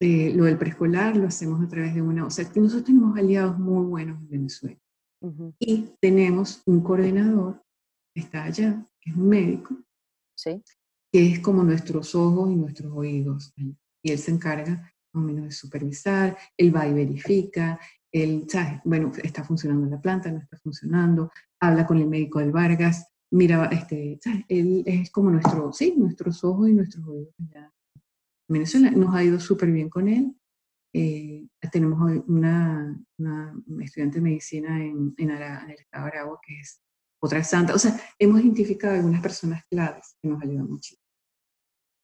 [0.00, 3.16] Eh, lo del preescolar lo hacemos a través de una, o sea, que nosotros tenemos
[3.16, 4.78] aliados muy buenos en Venezuela.
[5.58, 7.64] Y tenemos un coordinador
[8.14, 9.76] está allá, que es un médico,
[11.12, 13.52] Que es como nuestros ojos y nuestros oídos.
[14.02, 17.78] Y él se encarga más o menos de supervisar, él va y verifica,
[18.12, 18.46] él,
[18.84, 21.30] bueno, está funcionando la planta, no está funcionando,
[21.60, 26.68] habla con el médico del Vargas, mira, este, él es como nuestro, sí, nuestros ojos
[26.68, 27.34] y nuestros oídos.
[27.38, 27.72] En
[28.48, 30.36] Venezuela nos ha ido súper bien con él.
[30.92, 36.80] Eh, tenemos una, una, estudiante de medicina en, en, el estado de Aragua que es
[37.24, 37.74] otra santa.
[37.74, 40.94] O sea, hemos identificado algunas personas claves que nos ayudan mucho.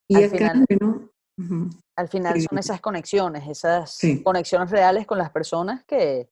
[0.09, 5.31] Y Al acá, final, bueno, al final son esas conexiones, esas conexiones reales con las
[5.31, 6.29] personas que,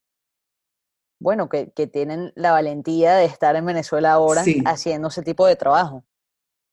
[1.20, 5.56] bueno, que, que, tienen la valentía de estar en Venezuela ahora haciendo ese tipo de
[5.56, 6.04] trabajo.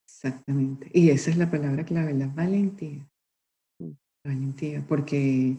[0.08, 0.90] Exactamente.
[0.94, 3.08] Y esa es la palabra clave, la valentía.
[3.80, 3.92] Mm.
[4.26, 5.58] valentía, porque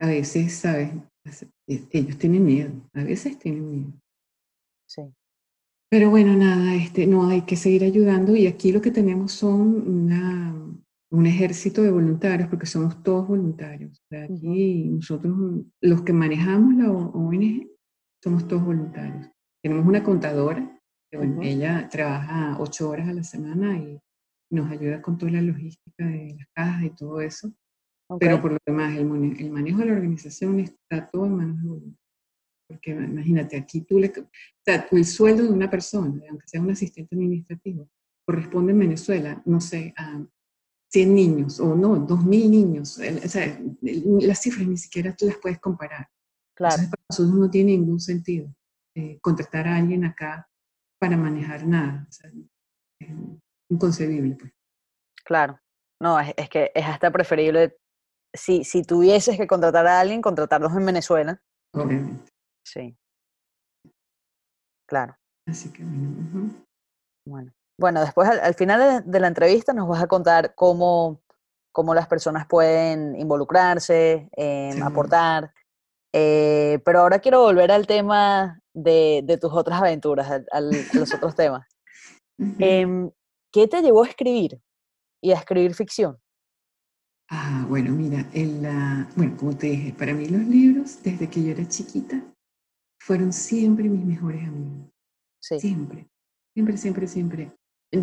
[0.00, 0.90] a veces, ¿sabes?
[1.68, 4.01] E, ellos tienen miedo, a veces tienen miedo.
[5.92, 9.86] Pero bueno, nada, este, no hay que seguir ayudando y aquí lo que tenemos son
[9.86, 10.54] una,
[11.10, 14.02] un ejército de voluntarios, porque somos todos voluntarios.
[14.10, 15.36] aquí nosotros,
[15.82, 17.68] los que manejamos la ONG,
[18.24, 19.28] somos todos voluntarios.
[19.62, 24.00] Tenemos una contadora, que ella trabaja ocho horas a la semana y
[24.50, 27.52] nos ayuda con toda la logística de las cajas y todo eso.
[28.18, 29.02] Pero por lo demás, el,
[29.38, 32.01] el, manejo de la organización está todo en manos de voluntarios.
[32.68, 34.08] Porque imagínate, aquí tú le...
[34.08, 34.28] O
[34.64, 37.88] sea, el sueldo de una persona, aunque sea un asistente administrativo,
[38.24, 40.24] corresponde en Venezuela, no sé, a
[40.92, 42.98] 100 niños, o no, 2.000 niños.
[42.98, 46.08] O sea, las cifras ni siquiera tú las puedes comparar.
[46.54, 46.74] Claro.
[46.74, 48.54] Entonces, para nosotros no tiene ningún sentido
[48.94, 50.48] eh, contratar a alguien acá
[50.98, 52.06] para manejar nada.
[52.08, 52.30] O sea,
[53.00, 53.08] es
[53.70, 54.36] inconcebible.
[54.36, 54.52] Pues.
[55.24, 55.58] Claro.
[56.00, 57.76] No, es, es, que es hasta preferible,
[58.34, 61.42] si, si tuvieses que contratar a alguien, contratarlos en Venezuela.
[61.72, 62.31] Obviamente.
[62.64, 62.96] Sí.
[64.88, 65.16] Claro.
[65.46, 66.50] Así que bueno.
[67.26, 67.52] Bueno.
[67.78, 71.20] Bueno, después al, final de, la entrevista nos vas a contar cómo,
[71.72, 75.52] cómo las personas pueden involucrarse, em, aportar.
[76.12, 80.74] Eh, pero ahora quiero volver al tema de, de tus otras aventuras, a, los
[81.14, 81.66] otros temas.
[82.58, 83.10] Em,
[83.52, 84.60] ¿Qué te llevó a escribir
[85.20, 86.18] y a escribir ficción?
[87.30, 91.42] Ah, bueno, mira, en la, bueno, como te dije, para mí los libros, desde que
[91.42, 92.22] yo era chiquita,
[93.04, 94.90] fueron siempre mis mejores amigos.
[95.40, 95.58] Sí.
[95.58, 96.08] Siempre,
[96.54, 97.52] siempre, siempre, siempre.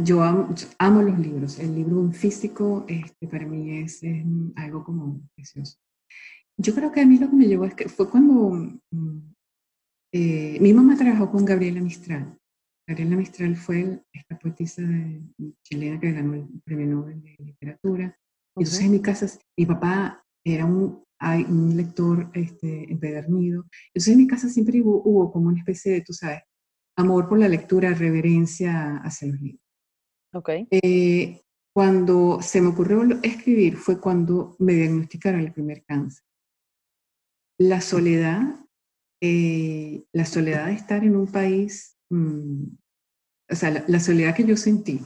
[0.04, 1.58] Yo amo, los libros.
[1.58, 4.02] El libro físico este, para mí es,
[4.56, 5.78] algo como precioso.
[6.58, 8.52] Yo creo que a mí lo que me llevó es que fue cuando
[8.92, 9.34] mm,
[10.14, 12.38] eh, mi mamá trabajó con Gabriela Mistral.
[12.86, 14.82] Gabriela Mistral fue esta poetisa
[15.64, 18.18] chilena que ganó el premio Nobel de Literatura.
[18.56, 23.66] Entonces en mi casa, mi papá era un, un lector este, empedernido.
[23.88, 26.42] Entonces en mi casa siempre hubo, hubo, como una especie de, tú sabes,
[26.98, 29.62] amor por la lectura, reverencia hacia los libros.
[30.34, 30.68] Okay.
[30.70, 31.42] Eh,
[31.74, 36.24] cuando se me ocurrió escribir fue cuando me diagnosticaron el primer cáncer.
[37.58, 38.42] La soledad,
[39.22, 42.64] eh, la soledad de estar en un país, mm,
[43.52, 45.02] o sea, la, soledad que yo sentí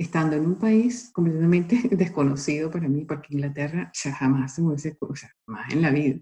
[0.00, 4.96] estando en un país completamente desconocido para mí, porque Inglaterra ya jamás se me hubiese,
[5.00, 6.20] o sea, jamás en la vida.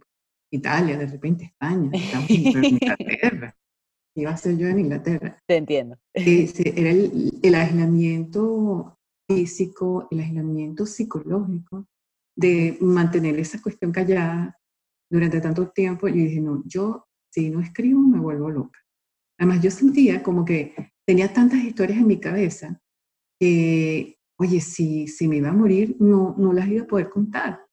[0.51, 3.55] Italia, de repente España, estamos en Inglaterra
[4.17, 5.39] iba a ser yo en Inglaterra.
[5.47, 5.97] Te entiendo.
[6.13, 11.87] era el, aislamiento físico, el aislamiento psicológico
[12.37, 14.59] de mantener esa cuestión callada
[15.09, 16.09] durante tanto tiempo.
[16.09, 18.81] Yo dije, no, yo si no escribo me vuelvo loca.
[19.39, 20.75] Además, yo sentía como que
[21.07, 22.81] tenía tantas historias en mi cabeza
[23.41, 27.65] que, oye, si, si me iba a morir, no, no las iba a poder contar.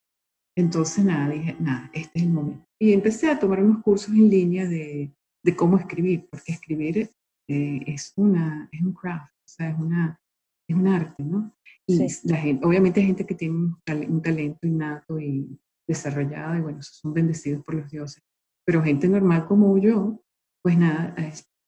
[0.57, 2.65] Entonces, nada, dije, nada, este es el momento.
[2.79, 5.13] Y empecé a tomar unos cursos en línea de
[5.45, 7.11] de cómo escribir, porque escribir
[7.47, 10.19] eh, es, una, es un craft, o sea, es, una,
[10.67, 11.55] es un arte, ¿no?
[11.87, 13.77] Y la gente, obviamente hay gente que tiene un,
[14.09, 15.47] un, talento innato y
[15.87, 18.23] desarrollado, y bueno, son bendecidos por los dioses,
[18.65, 20.19] pero gente normal como yo,
[20.63, 21.13] pues nada,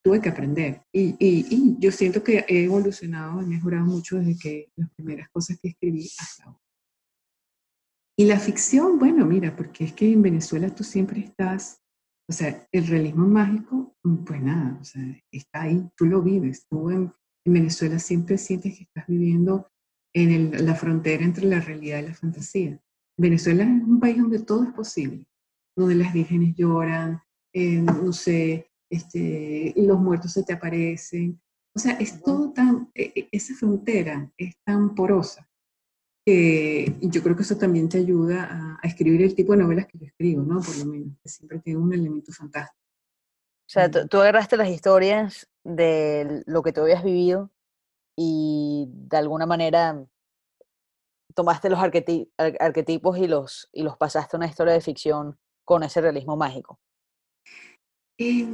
[0.07, 0.83] tuve que aprender.
[0.91, 5.29] Y, y, y, yo siento que he evolucionado, he mejorado mucho desde que las primeras
[5.29, 6.61] cosas que escribí hasta ahora.
[8.19, 11.81] Y la ficción, bueno, mira, porque es que en Venezuela tú siempre estás
[12.29, 16.65] o sea, el realismo mágico, mm, pues nada, o sea, está ahí, tú lo vives.
[16.69, 17.13] Tú en,
[17.49, 19.69] Venezuela siempre sientes que estás viviendo
[20.13, 22.77] en la frontera entre la realidad y la fantasía.
[23.17, 25.25] Venezuela es un país donde todo es posible,
[25.73, 27.21] donde las vírgenes lloran,
[27.53, 31.39] eh, no sé, este, los muertos se te aparecen.
[31.75, 35.47] O sea, es todo tan, e, e, esa frontera es tan porosa
[36.29, 39.97] y yo creo que eso también te ayuda a, escribir el tipo de novelas que
[39.97, 40.59] yo escribo, ¿no?
[40.59, 42.83] Por lo menos, que siempre tiene un elemento fantástico.
[43.65, 47.49] O sea, tú, agarraste las historias de lo que tú habías vivido
[48.17, 50.05] y de alguna manera
[51.33, 56.01] tomaste los arquetipos y los, y los pasaste a una historia de ficción con ese
[56.01, 56.79] realismo mágico.
[58.19, 58.47] Eh,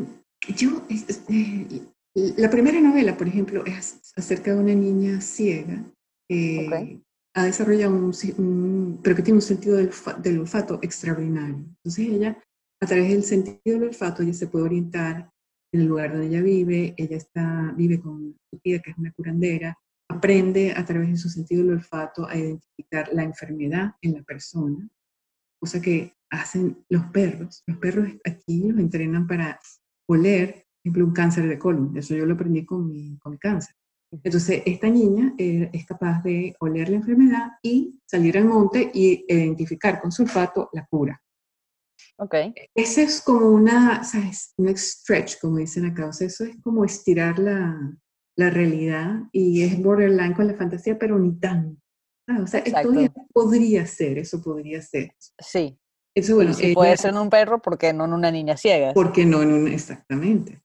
[0.56, 1.82] yo, eh,
[2.38, 5.84] la primera novela, por ejemplo, es acerca de una niña ciega
[6.30, 7.02] eh,
[7.36, 11.56] ha desarrollado un, pero que tiene un sentido del, del, olfato extraordinario.
[11.56, 12.38] Entonces ella,
[12.80, 15.32] a través del sentido del olfato, ella se puede orientar
[15.72, 19.12] en el lugar donde ella vive, ella está, vive con su tía, que es una
[19.14, 19.78] curandera,
[20.10, 24.88] aprende a través de su sentido del olfato a identificar la enfermedad en la persona,
[25.60, 27.64] cosa que hacen los perros.
[27.68, 29.60] Los perros aquí los entrenan para
[30.08, 31.96] oler, por ejemplo, un cáncer de colon.
[31.96, 33.76] Eso yo lo aprendí con mi, con mi cáncer.
[34.12, 39.26] Entonces, esta niña eh, es capaz de oler la enfermedad y salir al monte y
[39.28, 41.20] identificar con su olfato la cura.
[42.18, 42.36] Ok.
[42.76, 44.54] Ese es como una, ¿sabes?
[44.58, 46.08] Un stretch, como dicen acá.
[46.08, 47.98] O sea, eso es como estirar la,
[48.36, 51.82] la realidad y es borderline con la fantasía, pero ni tanto.
[52.40, 52.92] o sea, esto
[53.34, 55.16] podría ser, eso podría ser.
[55.40, 55.80] Sí.
[56.16, 58.94] Eso, bueno, si puede ser en un perro, ¿por qué no en una niña ciega?
[58.94, 60.62] Porque no en una, exactamente.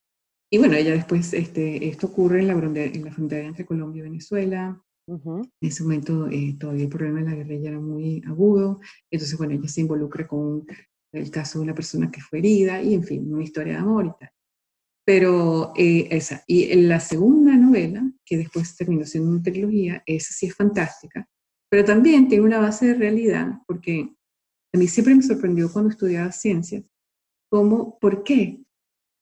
[0.51, 4.03] Y bueno, ella después, este, esto ocurre en la, en la frontera entre Colombia y
[4.05, 4.83] Venezuela.
[5.07, 8.81] En ese momento eh, todavía el problema de la guerrilla era muy agudo.
[9.11, 10.67] Entonces, bueno, ella se involucra con
[11.13, 14.07] el caso de una persona que fue herida y, en fin, una historia de amor
[14.07, 14.31] y tal.
[15.07, 16.45] Pero eh, esa.
[16.47, 21.27] Y en la segunda novela, que después terminó siendo una trilogía, esa sí es fantástica,
[21.71, 24.15] pero también tiene una base de realidad, porque
[24.75, 26.85] a mí siempre me sorprendió cuando estudiaba ciencias,
[27.51, 28.63] cómo, ¿por qué?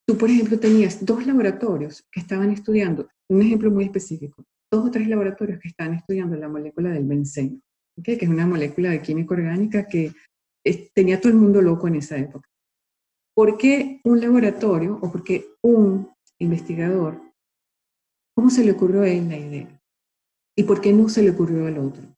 [0.09, 4.91] Tú, por ejemplo, tenías dos laboratorios que estaban estudiando, un ejemplo muy específico, dos o
[4.91, 7.61] tres laboratorios que estaban estudiando la molécula del benceno,
[8.03, 10.13] que es una molécula de química orgánica que
[10.95, 12.49] tenía todo el mundo loco en esa época.
[13.35, 17.21] ¿Por qué un laboratorio o por qué un investigador,
[18.35, 19.83] cómo se le ocurrió a él la idea?
[20.57, 22.16] ¿Y por qué no se le ocurrió al otro?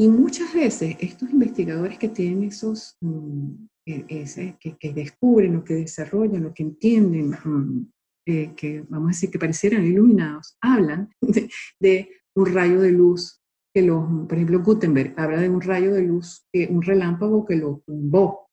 [0.00, 5.64] Y muchas veces estos investigadores que tienen esos, mm, e, ese, que, que, descubren o
[5.64, 7.90] que desarrollan o que entienden, mm,
[8.26, 11.10] eh, que vamos a decir que parecieran iluminados, hablan
[11.80, 13.42] de, un rayo de luz
[13.74, 17.82] que los, por ejemplo, Gutenberg habla de un rayo de luz, un relámpago que lo
[17.84, 18.48] tumbó,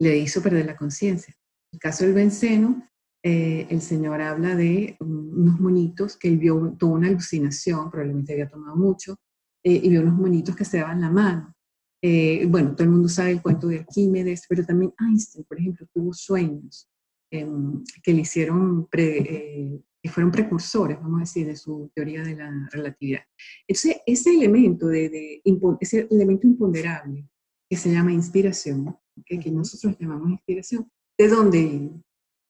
[0.00, 1.32] le hizo perder la conciencia.
[1.70, 2.88] En el caso del benceno,
[3.24, 8.50] eh, el señor habla de unos monitos que él vio, toda una alucinación, probablemente había
[8.50, 9.16] tomado mucho,
[9.64, 11.54] eh, y vio unos monitos que se daban la mano.
[12.02, 15.86] Eh, bueno, todo el mundo sabe el cuento de Arquímedes, pero también Einstein, por ejemplo,
[15.92, 16.88] tuvo sueños
[17.30, 22.68] em, que le hicieron, que fueron precursores, vamos a decir, de su teoría de la
[22.72, 23.22] relatividad.
[23.68, 25.40] Entonces, ese elemento, de,
[25.80, 27.28] ese elemento imponderable
[27.70, 32.02] que se llama inspiración, que nosotros llamamos inspiración, ¿de dónde viene?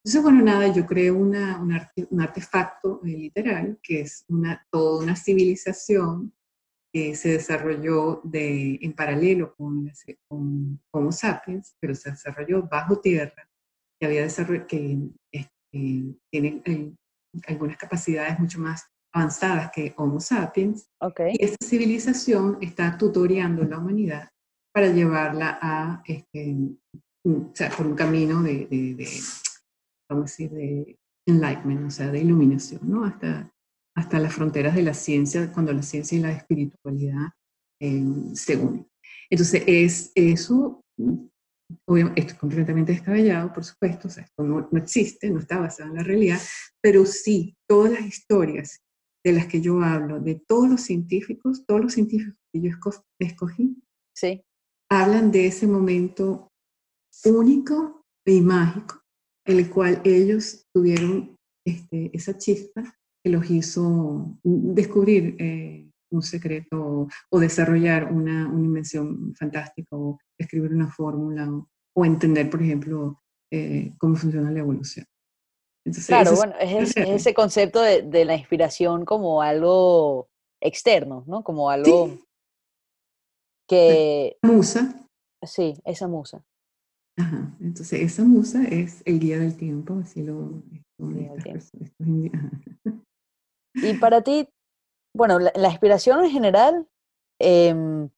[0.04, 5.14] Entonces, bueno, nada, yo creo una, un, artefacto eh, literal, que es una, toda una
[5.14, 6.32] civilización
[6.92, 9.90] que se desarrolló de, en paralelo con,
[10.28, 13.48] con, Homo sapiens, pero se desarrolló bajo tierra,
[13.98, 14.26] que, había
[14.66, 14.98] que
[15.32, 16.92] este, tiene eh,
[17.46, 20.88] algunas capacidades mucho más avanzadas que Homo sapiens.
[21.00, 21.34] Okay.
[21.38, 24.28] Y esta civilización está tutoreando la humanidad
[24.74, 26.56] para llevarla a, este,
[27.24, 28.66] o sea, por un camino de
[30.12, 33.04] vamos a decir, de enlightenment, o sea, de iluminación, ¿no?
[33.04, 33.51] Hasta,
[33.94, 37.28] hasta las fronteras de la ciencia, cuando la ciencia y la espiritualidad
[37.80, 38.88] eh, se unen.
[39.30, 40.82] Entonces, es eso,
[41.86, 45.58] obviamente, esto es completamente descabellado, por supuesto, o sea, esto no, no existe, no está
[45.58, 46.38] basado en la realidad,
[46.80, 48.80] pero sí, todas las historias
[49.24, 52.70] de las que yo hablo, de todos los científicos, todos los científicos que yo
[53.18, 53.76] escogí,
[54.14, 54.42] sí.
[54.90, 56.50] hablan de ese momento
[57.24, 59.02] único y mágico
[59.46, 67.08] en el cual ellos tuvieron este, esa chispa que los hizo descubrir eh, un secreto
[67.30, 71.48] o desarrollar una, una, invención fantástica o escribir una fórmula
[71.94, 75.06] o, entender, por ejemplo, eh, cómo funciona la evolución.
[76.06, 80.28] claro, bueno, es, ese concepto de, de, la inspiración como algo
[80.60, 81.42] externo, ¿no?
[81.42, 82.18] Como algo
[83.68, 84.36] que...
[84.42, 85.08] Musa.
[85.42, 86.44] Sí, esa musa.
[87.18, 90.62] Ajá, entonces esa musa es el guía del tiempo, así lo...
[93.74, 94.48] y para ti,
[95.14, 96.88] bueno, la, inspiración en general
[97.38, 98.08] em,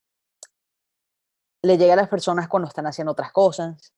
[1.63, 3.93] le llega a las personas cuando están haciendo otras cosas,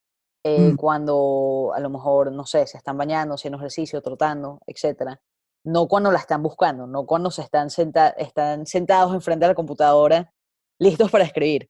[0.44, 0.76] eh, mm.
[0.76, 5.18] cuando a lo mejor, no sé, se están bañando, haciendo ejercicio, trotando, etc.
[5.64, 7.68] No cuando la están buscando, no cuando se están,
[8.16, 10.32] están sentados enfrente de la computadora,
[10.78, 11.68] listos para escribir.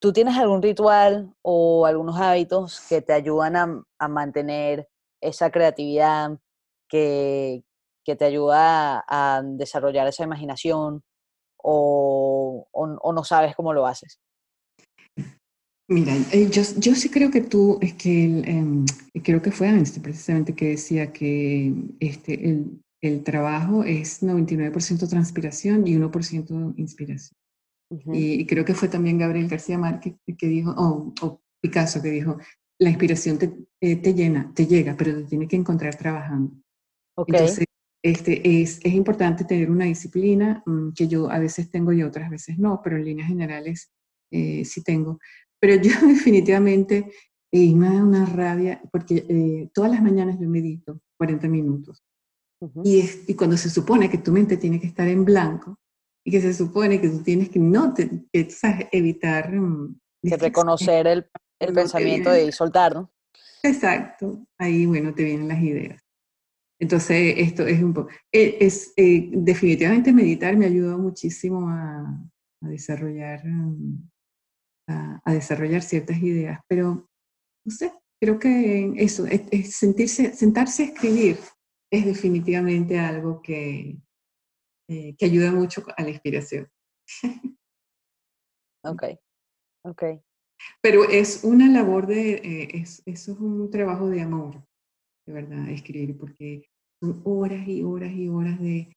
[0.00, 4.88] ¿Tú tienes algún ritual o algunos hábitos que te ayudan a, mantener
[5.20, 6.38] esa creatividad,
[6.88, 7.64] que,
[8.10, 11.02] que te ayuda a, desarrollar esa imaginación
[11.62, 14.18] o, o, no sabes cómo lo haces?
[15.88, 18.84] Mira, eh, yo, yo, sí creo que tú, es que em,
[19.24, 25.86] creo que fue Einstein precisamente que decía que este, el, el trabajo es 99% transpiración
[25.86, 27.36] y 1% inspiración
[28.12, 32.38] y, creo que fue también Gabriel García Márquez que dijo, o Picasso que dijo,
[32.78, 36.52] la inspiración te, eh, te, llena, te llega, pero te tiene que encontrar trabajando.
[37.26, 37.66] Entonces,
[38.02, 42.30] este, es, es importante tener una disciplina mm, que yo a veces tengo y otras
[42.30, 43.92] veces no, pero en líneas generales
[44.30, 45.18] eh, sí tengo.
[45.58, 47.10] Pero yo definitivamente
[47.52, 52.02] eh, me da una rabia porque eh, todas las mañanas yo medito 40 minutos.
[52.84, 55.78] y, es, y cuando se supone que tu mente tiene que estar en blanco,
[56.24, 58.48] y que se supone que tú tienes que no te, que,
[58.92, 61.26] evitar mm, que reconocer el,
[61.58, 63.10] el pensamiento de soltar, ¿no?
[63.62, 66.02] Exacto, ahí bueno te vienen las ideas.
[66.80, 72.18] Entonces esto es un poco, eh, es, eh, definitivamente meditar me ayudó muchísimo a,
[72.62, 74.10] a desarrollar mm,
[74.88, 77.08] a, a, desarrollar ciertas ideas, pero
[77.64, 81.36] no sé, creo que eso, es sentirse, sentarse a escribir
[81.92, 83.98] es definitivamente algo que,
[84.88, 86.68] eh, que ayuda mucho a la inspiración.
[88.84, 89.02] ok,
[89.84, 90.02] ok.
[90.82, 94.64] Pero es una labor de, eh, es, eso es un trabajo de amor,
[95.26, 96.69] de verdad, escribir, porque
[97.00, 98.94] son horas y horas y horas de,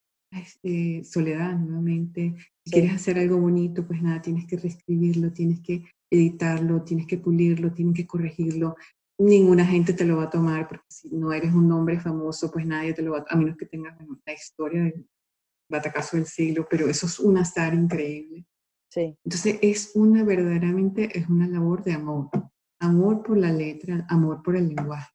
[1.03, 2.35] soledad nuevamente,
[2.65, 7.17] Si quieres hacer algo bonito, pues nada, tienes que reescribirlo, tienes que editarlo, tienes que
[7.17, 8.75] pulirlo, tienes que corregirlo.
[9.19, 12.65] Ninguna gente te lo va a tomar porque si no eres un nombre famoso, pues
[12.65, 13.95] nadie te lo va a a menos que tengas
[14.25, 15.07] la historia del
[15.69, 18.45] batacazo del siglo, pero eso es un azar increíble.
[18.89, 19.15] Sí.
[19.23, 22.29] Entonces es una verdaderamente, es una labor de amor.
[22.79, 25.11] Amor por la letra, amor por el lenguaje.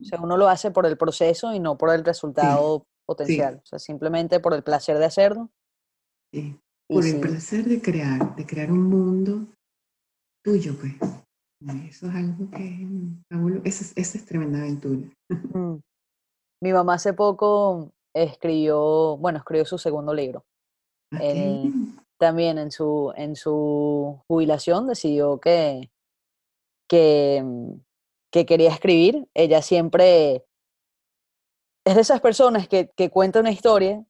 [0.00, 3.60] O sea, uno lo hace por el proceso y no por el resultado potencial.
[3.62, 5.50] O sea, simplemente por el placer de hacerlo.
[6.32, 6.58] Sí.
[6.88, 9.46] Por el placer de crear, de crear un mundo
[10.44, 10.94] tuyo, pues.
[11.88, 12.86] Eso es algo que
[13.64, 15.08] esa es, es tremenda aventura.
[15.54, 15.80] Mm.
[16.62, 20.44] Mi mamá hace poco escribió, bueno, escribió su segundo libro.
[22.18, 25.90] también en su, en su jubilación decidió que,
[26.88, 27.44] que,
[28.36, 29.26] que quería escribir.
[29.34, 30.44] Ella siempre
[31.86, 34.04] es de esas personas que, que cuenta una historia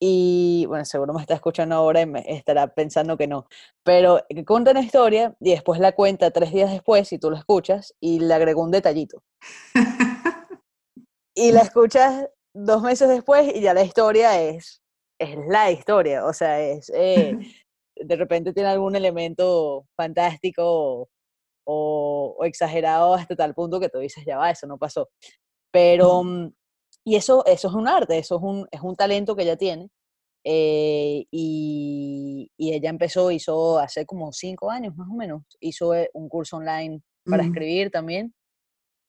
[0.00, 3.46] y, bueno, seguro me está escuchando ahora y me estará pensando que no,
[3.82, 7.38] pero que cuenta una historia y después la cuenta tres días después y tú la
[7.38, 9.22] escuchas y le agregó un detallito.
[11.34, 14.82] y la escuchas dos meses después y ya la historia es,
[15.18, 17.36] es la historia, o sea, es, eh,
[17.96, 21.08] de repente tiene algún elemento fantástico
[21.64, 25.08] o, o, exagerado hasta tal punto que tú dices, ya va, eso no pasó.
[25.70, 26.52] Pero, mm,
[27.04, 29.90] y eso, eso es un arte, eso es un, es un talento que ella tiene.
[30.46, 36.10] Eh, y, y, ella empezó, hizo hace como cinco años más o menos, hizo eh,
[36.12, 38.34] un curso online para escribir también.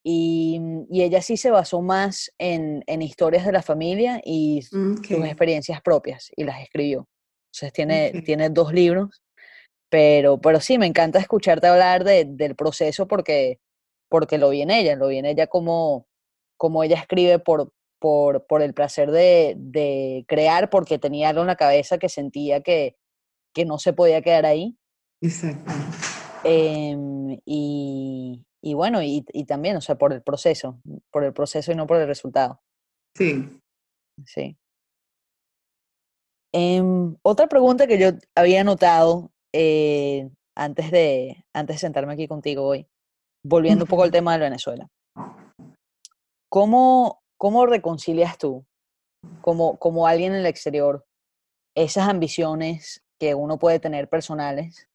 [0.02, 5.00] Y, y, ella sí se basó más en, en historias de la familia y sus
[5.24, 7.06] experiencias propias y las escribió.
[7.52, 9.22] Entonces tiene, tiene dos libros,
[9.96, 13.60] pero, pero sí, me encanta escucharte hablar de, del proceso porque,
[14.10, 16.06] porque lo vi en ella, lo vi en ella como,
[16.58, 21.46] como ella escribe por, por, por el placer de, de, crear, porque tenía algo en
[21.46, 22.98] la cabeza que sentía que,
[23.54, 24.76] que no se podía quedar ahí.
[25.22, 25.72] Exacto.
[26.44, 30.78] Em, y, y, bueno, y, y, también, o sea, por el proceso,
[31.10, 32.60] por el proceso y no por el resultado.
[33.14, 33.48] Sí.
[34.26, 34.58] Sí.
[36.52, 42.66] Em, otra pregunta que yo había notado eh, antes, de, antes de sentarme aquí contigo
[42.66, 42.86] hoy,
[43.42, 44.86] volviendo un poco al tema de Venezuela.
[46.50, 48.66] ¿Cómo, ¿Cómo reconcilias tú,
[49.40, 51.06] como, como alguien en el exterior,
[51.74, 54.88] esas ambiciones que uno puede tener personales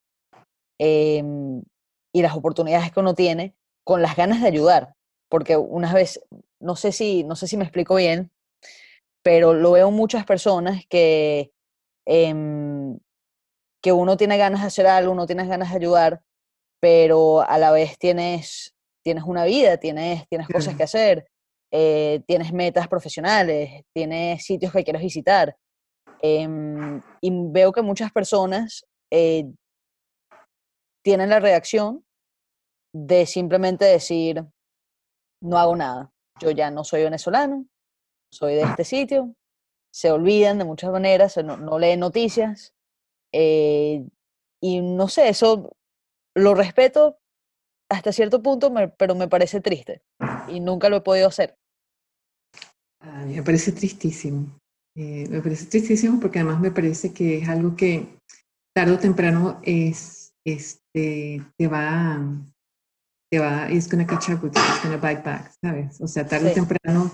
[0.80, 1.64] em,
[2.14, 4.93] y las oportunidades que uno tiene con las ganas de ayudar?
[5.28, 6.22] Porque una vez,
[6.59, 8.30] no sé si, no sé si me explico bien,
[9.24, 11.51] pero lo veo muchas personas que,
[12.05, 12.99] em,
[13.82, 16.21] que uno tiene ganas de hacer algo, uno tiene ganas de ayudar,
[16.79, 21.27] pero a la vez tienes, tienes una vida, tienes, tienes cosas que hacer,
[21.71, 25.55] eh, tienes metas profesionales, tienes sitios que quieres visitar.
[26.21, 29.45] Em, y veo que muchas personas eh,
[31.03, 32.05] tienen la reacción
[32.93, 34.45] de simplemente decir,
[35.41, 37.65] no hago nada, yo ya no soy venezolano,
[38.32, 39.36] soy de este sitio,
[39.91, 42.73] se olvidan de muchas maneras, no, leen noticias,
[43.32, 44.05] eh,
[44.61, 45.75] y no sé, eso
[46.36, 47.19] lo respeto
[47.89, 50.01] hasta cierto punto, pero me parece triste
[50.47, 51.57] y nunca lo he podido hacer
[53.25, 54.59] me parece tristísimo.
[54.95, 58.17] Eh, me parece tristísimo porque además me parece que es algo que
[58.75, 62.21] tarde o temprano es, este, te va,
[63.32, 65.99] te va, it's gonna catch up with you, it's gonna bite back, ¿sabes?
[66.01, 67.11] O sea, tarde o temprano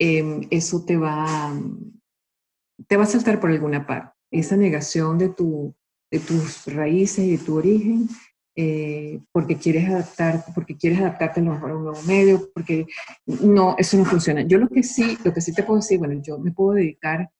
[0.00, 1.52] em, eso te va,
[2.86, 4.17] te va a saltar por alguna parte.
[4.30, 5.74] Esa negación de, tu,
[6.10, 8.08] de tus raíces y de tu origen
[8.60, 12.86] eh, porque quieres adaptar, porque quieres adaptarte a lo mejor a un nuevo medio, porque
[13.24, 14.42] no, eso no funciona.
[14.42, 17.30] Yo lo que sí, lo que sí te puedo decir, bueno, yo me puedo dedicar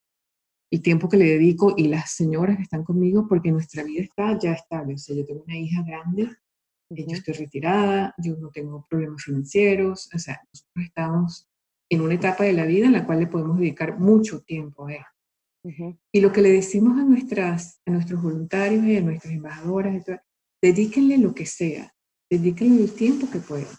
[0.70, 4.39] el tiempo que le dedico y las señoras que están conmigo, porque nuestra vida está
[4.39, 4.95] ya estable.
[4.95, 6.22] O sea, yo tengo una hija grande,
[6.91, 11.49] eh, yo estoy retirada, yo no tengo problemas financieros, o sea, nosotros estamos
[11.91, 14.93] en una etapa de la vida en la cual le podemos dedicar mucho tiempo a
[14.93, 15.18] esto.
[16.13, 20.05] Y lo que le decimos a, nuestras, a nuestros voluntarios y a nuestras embajadoras,
[20.63, 21.95] dedíquenle lo que sea,
[22.31, 23.77] dedíquenle el tiempo que puedan.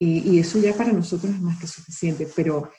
[0.00, 2.70] Y, eso ya para nosotros es más que suficiente, pero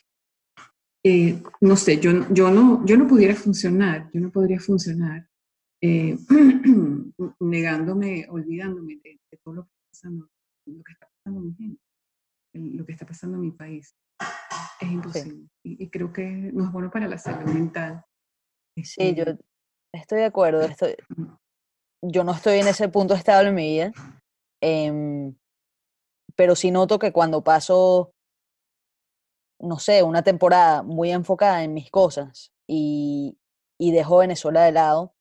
[1.03, 5.27] eh, no sé, yo, yo, no, yo no pudiera funcionar, yo no podría funcionar
[5.81, 6.17] eh,
[7.39, 10.29] negándome, olvidándome de, todo lo que está pasando,
[10.65, 11.81] lo que está pasando mi gente,
[12.53, 13.95] lo que está pasando en mi país.
[14.79, 15.47] Es imposible.
[15.63, 18.03] Y, creo que no es bueno para la salud mental.
[18.83, 19.23] Sí, yo
[19.93, 20.61] estoy de acuerdo.
[20.61, 20.95] Estoy,
[22.01, 23.91] yo no estoy en ese punto estable en mi vida,
[24.61, 25.35] em,
[26.35, 28.13] pero sí noto que cuando paso,
[29.59, 33.37] no sé, una temporada muy enfocada en mis cosas y,
[33.79, 35.13] y dejo Venezuela de lado,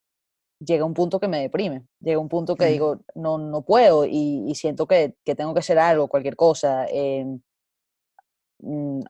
[0.59, 4.53] llega un punto que me deprime, llega un punto que digo, no, no puedo y,
[4.55, 6.87] siento que, que, tengo que hacer algo, cualquier cosa.
[6.89, 7.41] Em,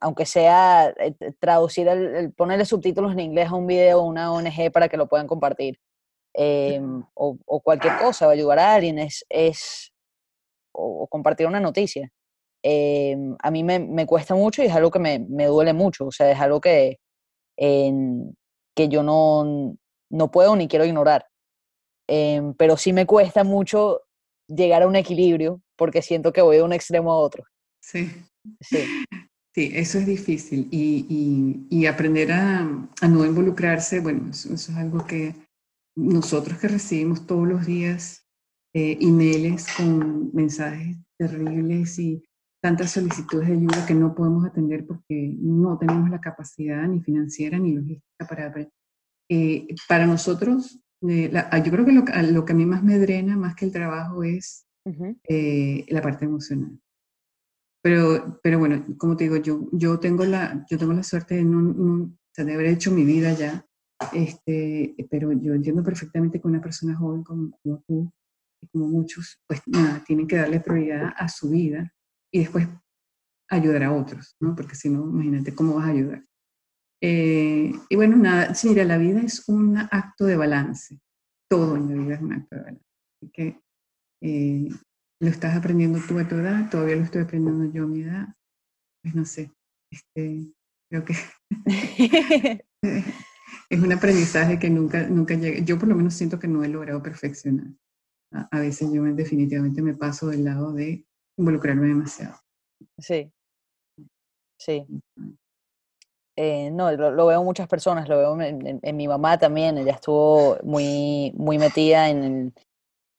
[0.01, 4.73] aunque sea eh, traducir, el, ponerle subtítulos en inglés a un video o una ONG
[4.73, 5.79] para que lo puedan compartir.
[6.37, 9.93] Em, o, o, cualquier cosa, o ayudar a alguien, es, es
[10.73, 12.11] o, compartir una noticia.
[12.63, 16.07] Em, a mí me, me, cuesta mucho y es algo que me, me duele mucho,
[16.07, 16.99] o sea, es algo que,
[17.57, 19.77] que yo no,
[20.11, 21.27] no puedo ni quiero ignorar.
[22.09, 24.03] Em, pero sí me cuesta mucho
[24.49, 27.45] llegar a un equilibrio porque siento que voy de un extremo a otro.
[27.81, 28.11] Sí.
[28.61, 28.85] Sí.
[29.55, 32.61] Sí, eso es difícil y, y, y aprender a,
[33.01, 35.35] a, no involucrarse, bueno, eso, es algo que
[35.97, 38.27] nosotros que recibimos todos los días
[38.75, 42.23] eh, emails con mensajes terribles y
[42.61, 47.59] tantas solicitudes de ayuda que no podemos atender porque no tenemos la capacidad ni financiera
[47.59, 48.53] ni logística para...
[49.31, 52.99] Eh, para nosotros eh, ah, yo creo que lo, lo, que a mí más me
[52.99, 54.67] drena, más que el trabajo, es
[55.29, 56.79] eh, la parte emocional.
[57.85, 61.45] Pero, pero bueno, como te digo, yo, yo, tengo, la, yo tengo la suerte de,
[61.45, 63.67] no, de haber hecho mi vida ya,
[64.15, 68.11] este, pero yo entiendo perfectamente que una persona joven como, como tú,
[68.63, 71.93] y como muchos, pues nada, tienen que darle prioridad a su vida
[72.33, 72.67] y después
[73.51, 74.57] ayudar a otros, ¿no?
[74.57, 76.25] Porque si no, imagínate cómo vas a ayudar.
[77.03, 80.99] Eh, y bueno, nada, mira, la vida es un acto de balance.
[81.51, 82.87] Todo en la vida es un acto de balance.
[83.21, 83.61] Así que
[84.23, 84.69] eh,
[85.21, 88.29] lo estás aprendiendo tú a tu edad, todavía lo estoy aprendiendo yo a mi edad.
[89.03, 89.53] Pues no sé,
[89.91, 90.53] este,
[90.91, 91.15] creo que
[93.71, 95.65] es un aprendizaje que nunca, nunca llega.
[95.65, 97.67] Yo por lo menos siento que no he logrado perfeccionar.
[98.33, 101.07] A, a veces yo definitivamente me paso del lado de
[101.37, 102.37] involucrarme demasiado.
[102.99, 103.33] Sí,
[104.59, 104.87] sí.
[106.37, 111.33] Eh, no, lo, veo muchas personas, lo veo en, mi mamá también, ella estuvo muy,
[111.37, 112.53] muy metida en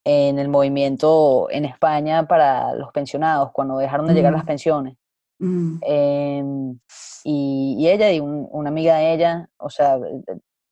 [0.05, 4.47] en el movimiento en España para los pensionados, cuando dejaron de llegar las mm.
[4.47, 4.95] pensiones.
[5.39, 5.79] Mm.
[5.81, 6.79] Em,
[7.23, 9.97] y, ella y una amiga de ella, o sea,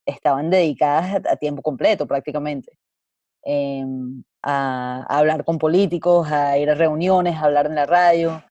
[0.05, 2.77] estaban dedicadas a, tiempo completo prácticamente.
[3.43, 8.43] Em, a, hablar con políticos, a ir a reuniones, a hablar en la radio,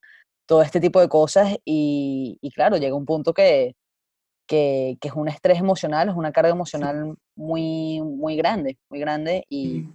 [0.45, 1.55] todo este tipo de cosas.
[1.63, 3.75] Y, y claro, llega un punto que,
[4.47, 9.87] que, es un estrés emocional, es una carga emocional muy, muy grande, muy grande y,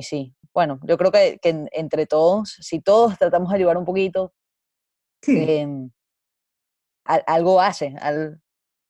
[0.00, 3.84] y sí, bueno, yo creo que, que, entre todos, si todos tratamos de ayudar un
[3.84, 4.32] poquito,
[5.26, 5.90] em,
[7.04, 7.94] algo hace.
[8.00, 8.40] Al...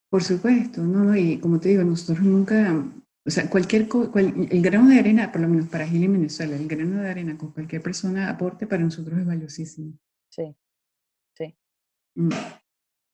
[0.08, 2.82] Por supuesto, no, y como te digo, nosotros nunca,
[3.26, 6.68] o sea, cualquier, el grano de arena, por lo menos para Gil y Venezuela, el
[6.68, 9.92] grano de arena con cualquier persona aporte para nosotros es valiosísimo.
[10.30, 10.56] Sí,
[11.36, 11.56] sí.
[12.14, 12.30] Mm.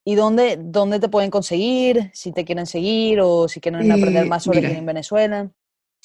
[0.09, 2.11] ¿Y dónde, dónde te pueden conseguir?
[2.15, 5.51] Si te quieren seguir o si quieren aprender eh, más sobre Healing Venezuela.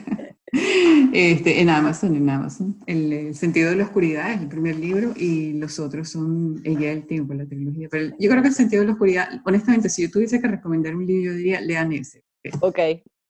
[1.14, 2.78] Este, en Amazon, en Amazon.
[2.86, 6.90] El, sentido de la oscuridad es el primer libro y los otros son El guía
[6.90, 7.88] del tiempo, la tecnología.
[7.90, 10.96] Pero yo creo que el sentido de la oscuridad, honestamente, si yo tuviese que recomendar
[10.96, 12.24] un libro, yo diría, lean ese.
[12.60, 12.80] Ok.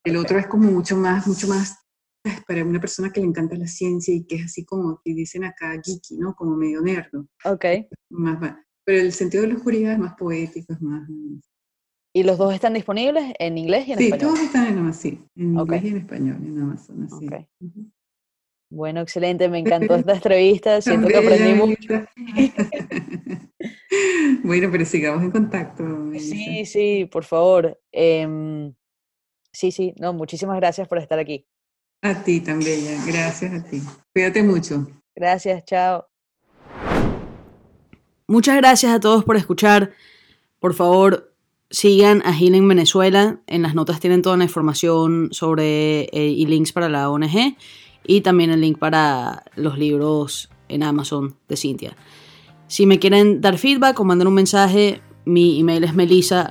[0.04, 1.78] El otro es como mucho más, mucho más
[2.48, 5.44] para una persona que le encanta la ciencia y que es así como que dicen
[5.44, 6.36] acá geeky, ¿no?
[6.36, 7.28] Como medio nerdo.
[7.46, 7.66] Ok.
[8.10, 11.08] Más, pero el sentido de la oscuridad es más poético, es más...
[12.14, 14.20] ¿Y los dos están disponibles en inglés y en español?
[14.20, 17.26] Sí, todos están en Amazon, sí, en inglés y en español, en Amazon, así.
[17.26, 17.48] Okay.
[18.70, 22.06] Bueno, excelente, me encantó esta entrevista, siento que aprendí mucho.
[24.44, 25.84] bueno, pero sigamos en contacto.
[26.18, 27.80] Sí, sí, por favor.
[27.92, 28.74] Em,
[29.52, 31.46] sí, sí, no, muchísimas gracias por estar aquí.
[32.02, 33.82] A ti también, gracias a ti.
[34.14, 34.88] Cuídate mucho.
[35.16, 36.08] Gracias, chao.
[38.28, 39.92] Muchas gracias a todos por escuchar.
[40.60, 41.31] Por favor,
[41.72, 43.40] sigan a Healing Venezuela.
[43.48, 47.56] En las notas tienen toda la información sobre eh, y links para la ONG
[48.06, 51.96] y también el link para los libros en Amazon de Cintia.
[52.68, 56.48] Si me quieren dar feedback o mandar un mensaje, mi email es melisa.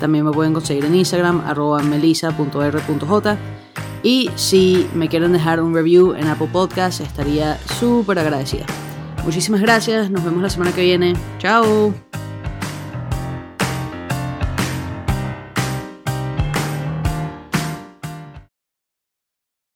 [0.00, 3.38] También me pueden conseguir en Instagram arroba melisa.r.j.
[4.02, 8.64] Y si me quieren dejar un review en Apple Podcast, estaría súper agradecida.
[9.24, 11.14] Muchísimas gracias, nos vemos la semana que viene.
[11.38, 11.92] Chao.